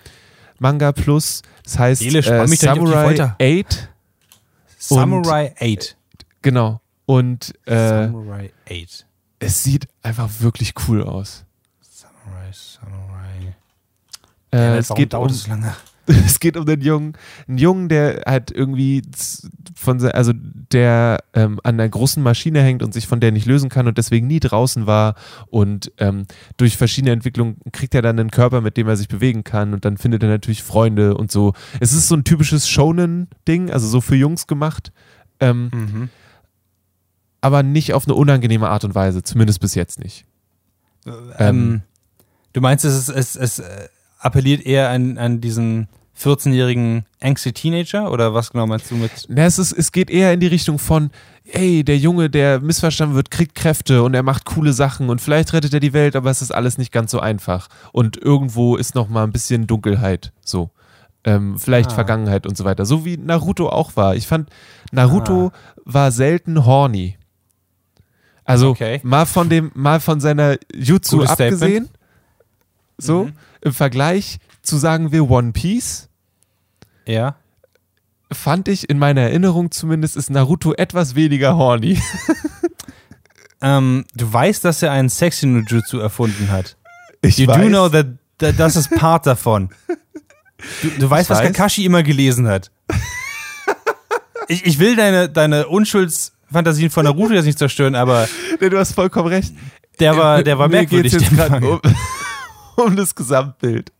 [0.59, 1.43] Manga Plus.
[1.63, 3.37] Das heißt spann äh, Samurai Folter.
[3.41, 3.89] 8
[4.79, 5.97] Samurai 8.
[6.43, 6.81] Genau.
[7.07, 9.07] Und äh, Samurai 8.
[9.39, 11.45] es sieht einfach wirklich cool aus.
[11.81, 13.57] Samurai, Samurai.
[14.53, 15.75] Äh, Ja, es, geht dauert um, so lange?
[16.07, 17.15] es geht um den Jungen,
[17.49, 19.03] einen Jungen, der halt irgendwie
[19.75, 23.71] von, also der ähm, an einer großen Maschine hängt und sich von der nicht lösen
[23.71, 25.15] kann und deswegen nie draußen war
[25.47, 26.27] und ähm,
[26.59, 29.85] durch verschiedene Entwicklungen kriegt er dann einen Körper, mit dem er sich bewegen kann und
[29.87, 31.55] dann findet er natürlich Freunde und so.
[31.81, 34.93] Es ist so ein typisches Shonen-Ding, also so für Jungs gemacht.
[35.41, 36.09] Ähm, Mhm.
[37.45, 40.25] Aber nicht auf eine unangenehme Art und Weise, zumindest bis jetzt nicht.
[41.39, 41.83] Ähm,
[42.55, 43.89] du meinst, es, es, es äh,
[44.19, 45.89] appelliert eher an, an diesen
[46.19, 49.11] 14-jährigen angsty Teenager oder was genau meinst du mit?
[49.29, 51.11] Na, es, ist, es geht eher in die Richtung von,
[51.45, 55.53] ey, der Junge, der missverstanden wird, kriegt Kräfte und er macht coole Sachen und vielleicht
[55.53, 57.69] rettet er die Welt, aber es ist alles nicht ganz so einfach.
[57.93, 60.33] Und irgendwo ist noch mal ein bisschen Dunkelheit.
[60.43, 60.71] So.
[61.25, 61.95] Ähm, vielleicht Ah.
[61.95, 62.87] Vergangenheit und so weiter.
[62.87, 64.15] So wie Naruto auch war.
[64.17, 64.49] Ich fand,
[64.93, 65.59] Naruto Ah.
[65.85, 67.19] war selten horny.
[68.45, 69.01] Also Okay.
[69.03, 71.63] mal von dem, mal von seiner Jutsu Gutes Statement.
[71.63, 71.89] abgesehen.
[72.99, 73.33] So, Mhm.
[73.63, 76.09] im Vergleich zu sagen wir One Piece,
[77.07, 77.37] Ja.
[78.33, 81.99] fand ich in meiner Erinnerung zumindest ist Naruto etwas weniger horny.
[83.63, 86.77] Ähm, du weißt, dass er einen Sexy Nujutsu erfunden hat.
[87.23, 89.71] Ich You weiß, do know that, that das ist Part davon.
[90.83, 91.47] Du, du weißt, was weiß.
[91.47, 92.71] Kakashi immer gelesen hat.
[94.49, 95.69] Ich, ich will deine, deine
[96.55, 98.29] Unschuldsfantasien von Naruto jetzt nicht zerstören, aber
[98.61, 99.53] Nee, du hast vollkommen recht.
[100.01, 101.13] der war, der war Mir merkwürdig.
[101.13, 101.81] geht's jetzt gerade um,
[102.77, 103.93] um das Gesamtbild.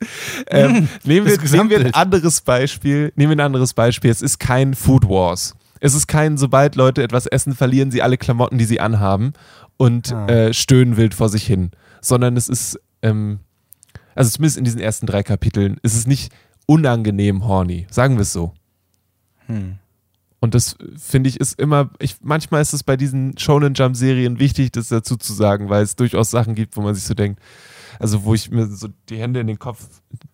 [0.49, 1.95] Ähm, nehmen, wir, das nehmen wir ein Gesamtbild.
[1.95, 3.13] anderes Beispiel.
[3.17, 4.11] Nehmen wir ein anderes Beispiel.
[4.11, 5.55] Es ist kein Food Wars.
[5.81, 9.33] Es ist kein, sobald Leute etwas essen, verlieren sie alle Klamotten, die sie anhaben
[9.77, 10.27] und Ah.
[10.29, 11.73] äh, stöhnen wild vor sich hin.
[12.01, 13.41] Sondern es ist, ähm,
[14.15, 16.33] also zumindest in diesen ersten drei Kapiteln, ist es nicht
[16.67, 17.87] unangenehm horny.
[17.91, 18.55] Sagen wir es so.
[19.47, 19.77] Hm.
[20.45, 23.97] Und das äh, finde ich ist immer, ich, manchmal ist es bei diesen Shonen Jump
[23.97, 27.15] Serien wichtig, das dazu zu sagen, weil es durchaus Sachen gibt, wo man sich so
[27.15, 27.41] denkt,
[27.99, 29.89] also wo ich mir so die Hände in den Kopf,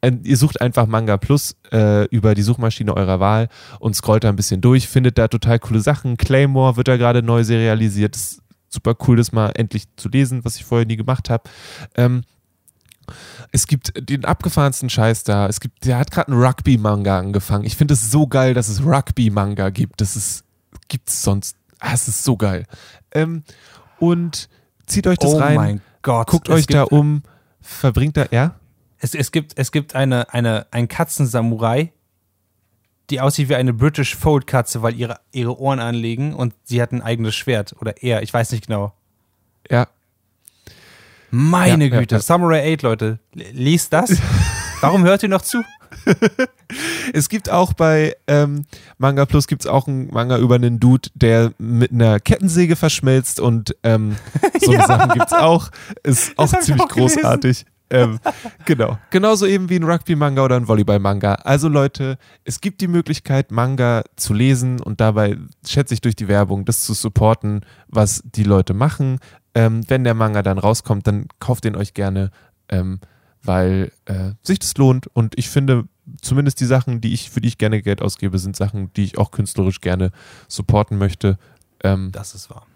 [0.00, 3.48] äh, ihr sucht einfach Manga Plus äh, über die Suchmaschine eurer Wahl
[3.80, 6.16] und scrollt da ein bisschen durch, findet da total coole Sachen.
[6.16, 8.14] Claymore wird da gerade neu serialisiert.
[8.14, 11.44] Das ist super cool, das mal endlich zu lesen, was ich vorher nie gemacht habe.
[11.96, 12.22] Ähm,
[13.52, 15.46] es gibt den abgefahrensten Scheiß da.
[15.46, 17.64] Es gibt, der hat gerade einen Rugby-Manga angefangen.
[17.64, 20.00] Ich finde es so geil, dass es Rugby-Manga gibt.
[20.00, 20.44] Das ist,
[20.88, 21.56] gibt's sonst.
[21.78, 22.66] Ah, es ist so geil.
[23.12, 23.44] Ähm,
[23.98, 24.48] und
[24.86, 26.28] zieht euch das oh rein, mein Gott.
[26.28, 27.22] guckt es euch da um,
[27.60, 28.54] verbringt da, ja?
[28.98, 31.92] Es, es gibt, es gibt eine, eine, ein Katzensamurai,
[33.10, 36.92] die aussieht wie eine British Fold Katze, weil ihre, ihre Ohren anlegen und sie hat
[36.92, 37.74] ein eigenes Schwert.
[37.80, 38.94] Oder er, ich weiß nicht genau.
[39.70, 39.88] Ja.
[41.36, 42.20] Meine Ja, Güte, ja.
[42.20, 43.18] Samurai 8, Leute.
[43.34, 44.16] Liest das.
[44.80, 45.62] Warum hört ihr noch zu?
[47.12, 48.64] Es gibt auch bei ähm,
[48.98, 53.76] Manga Plus gibt's auch einen Manga über einen Dude, der mit einer Kettensäge verschmilzt und
[53.84, 54.16] ähm,
[54.60, 54.84] so Ja.
[54.86, 55.70] Sachen gibt's auch.
[56.02, 57.64] Ist auch ziemlich auch großartig.
[57.88, 58.18] Ähm,
[58.64, 58.98] genau.
[59.10, 61.34] Genauso eben wie ein Rugby-Manga oder ein Volleyball-Manga.
[61.34, 66.26] Also Leute, es gibt die Möglichkeit, Manga zu lesen und dabei, schätze ich durch die
[66.26, 69.20] Werbung, das zu supporten, was die Leute machen.
[69.56, 72.30] Ähm, wenn der Manga dann rauskommt, dann kauft den euch gerne,
[72.68, 73.00] ähm,
[73.42, 75.06] weil äh, sich das lohnt.
[75.14, 75.84] Und ich finde,
[76.20, 79.16] zumindest die Sachen, die ich, für die ich gerne Geld ausgebe, sind Sachen, die ich
[79.16, 80.10] auch künstlerisch gerne
[80.46, 81.38] supporten möchte.
[81.82, 82.66] Ähm, Das ist wahr.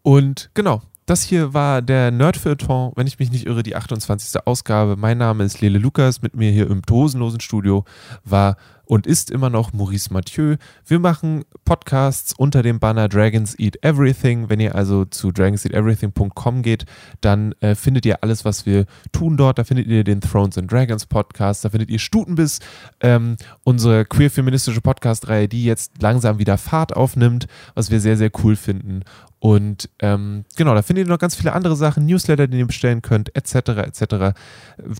[0.00, 4.46] und genau, das hier war der Nerdfeuilleton, wenn ich mich nicht irre, die 28.
[4.46, 4.96] Ausgabe.
[4.96, 7.84] Mein Name ist Lele Lukas, mit mir hier im dosenlosen Studio
[8.24, 8.56] war
[8.92, 10.56] und ist immer noch Maurice Mathieu.
[10.84, 14.50] Wir machen Podcasts unter dem Banner Dragons Eat Everything.
[14.50, 16.84] Wenn ihr also zu dragonseateverything.com geht,
[17.22, 19.58] dann äh, findet ihr alles, was wir tun dort.
[19.58, 22.58] Da findet ihr den Thrones and Dragons Podcast, da findet ihr Stutenbiss,
[23.00, 28.56] ähm, unsere queer-feministische Podcast-Reihe, die jetzt langsam wieder Fahrt aufnimmt, was wir sehr, sehr cool
[28.56, 29.04] finden.
[29.42, 33.02] Und ähm, genau, da findet ihr noch ganz viele andere Sachen, Newsletter, die ihr bestellen
[33.02, 33.70] könnt, etc.
[33.70, 34.38] etc.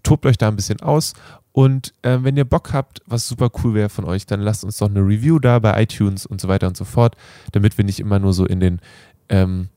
[0.02, 1.12] Tobt euch da ein bisschen aus.
[1.52, 4.78] Und äh, wenn ihr Bock habt, was super cool wäre von euch, dann lasst uns
[4.78, 7.16] doch eine Review da bei iTunes und so weiter und so fort,
[7.52, 8.80] damit wir nicht immer nur so in den,
[9.28, 9.68] ähm,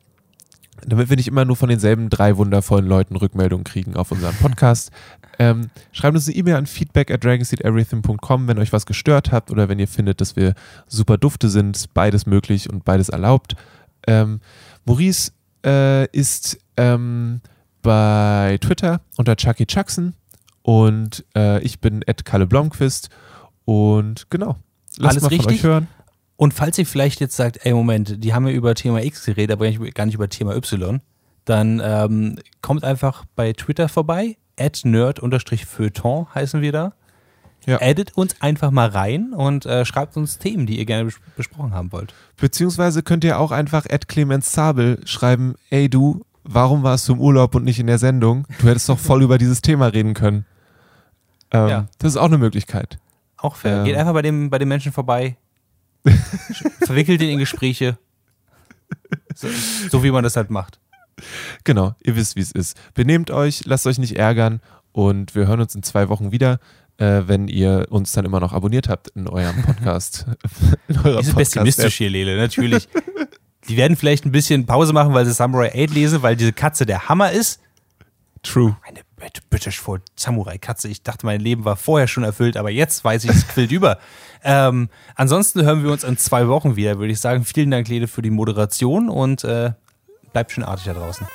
[0.85, 4.91] damit wir nicht immer nur von denselben drei wundervollen Leuten Rückmeldungen kriegen auf unseren Podcast.
[5.37, 9.67] ähm, schreibt uns eine E-Mail an feedback at dragonseedeverything.com, wenn euch was gestört habt oder
[9.67, 10.53] wenn ihr findet, dass wir
[10.87, 11.93] super dufte sind.
[11.93, 13.57] Beides möglich und beides erlaubt.
[14.07, 14.39] Ähm,
[14.85, 15.31] Maurice
[15.65, 17.41] äh, ist ähm,
[17.81, 20.13] bei Twitter unter Chucky Chuckson
[20.65, 23.09] und äh, ich bin Ed Kalle Blomqvist
[23.65, 24.55] und genau.
[24.97, 25.57] Lasst Alles mal von richtig?
[25.57, 25.87] euch hören.
[26.37, 29.53] Und falls ihr vielleicht jetzt sagt, ey Moment, die haben ja über Thema X geredet,
[29.53, 31.01] aber gar nicht über Thema Y,
[31.45, 36.93] dann ähm, kommt einfach bei Twitter vorbei, at nerd-feuilleton heißen wir da.
[37.67, 37.79] Ja.
[37.79, 41.75] Addet uns einfach mal rein und äh, schreibt uns Themen, die ihr gerne bes besprochen
[41.75, 42.15] haben wollt.
[42.37, 47.19] Beziehungsweise könnt ihr auch einfach Ed Clemens Zabel schreiben, ey du, warum warst du im
[47.19, 48.47] Urlaub und nicht in der Sendung?
[48.59, 50.45] Du hättest doch voll über dieses Thema reden können.
[51.51, 51.87] Ähm, Ja.
[51.99, 52.99] Das ist auch eine Möglichkeit.
[53.37, 53.79] Auch fair.
[53.79, 53.85] Ähm.
[53.85, 55.37] Geht einfach bei dem, bei den Menschen vorbei,
[56.83, 57.97] verwickelt ihn in Gespräche.
[59.35, 59.47] So,
[59.89, 60.79] so wie man das halt macht.
[61.63, 62.77] Genau, ihr wisst, wie es ist.
[62.93, 66.59] Benehmt euch, lasst euch nicht ärgern und wir hören uns in zwei Wochen wieder,
[66.97, 70.25] äh, wenn ihr uns dann immer noch abonniert habt in eurem Podcast.
[70.87, 72.87] in eurer Diese pessimistisch hier, Lele, natürlich.
[73.67, 76.85] Die werden vielleicht ein bisschen Pause machen, weil sie Samurai 8 lesen, weil diese Katze
[76.85, 77.61] der Hammer ist.
[78.45, 78.77] True.
[78.87, 79.01] Eine
[79.49, 80.87] British Fold Samurai Katze.
[80.87, 83.97] Ich dachte, mein Leben war vorher schon erfüllt, aber jetzt weiß ich, es quillt über.
[84.47, 87.45] Ähm, ansonsten hören wir uns in zwei Wochen wieder, würde ich sagen.
[87.45, 89.71] Vielen Dank, Lede, für die Moderation und äh,
[90.33, 91.25] bleibt schön artig da draußen.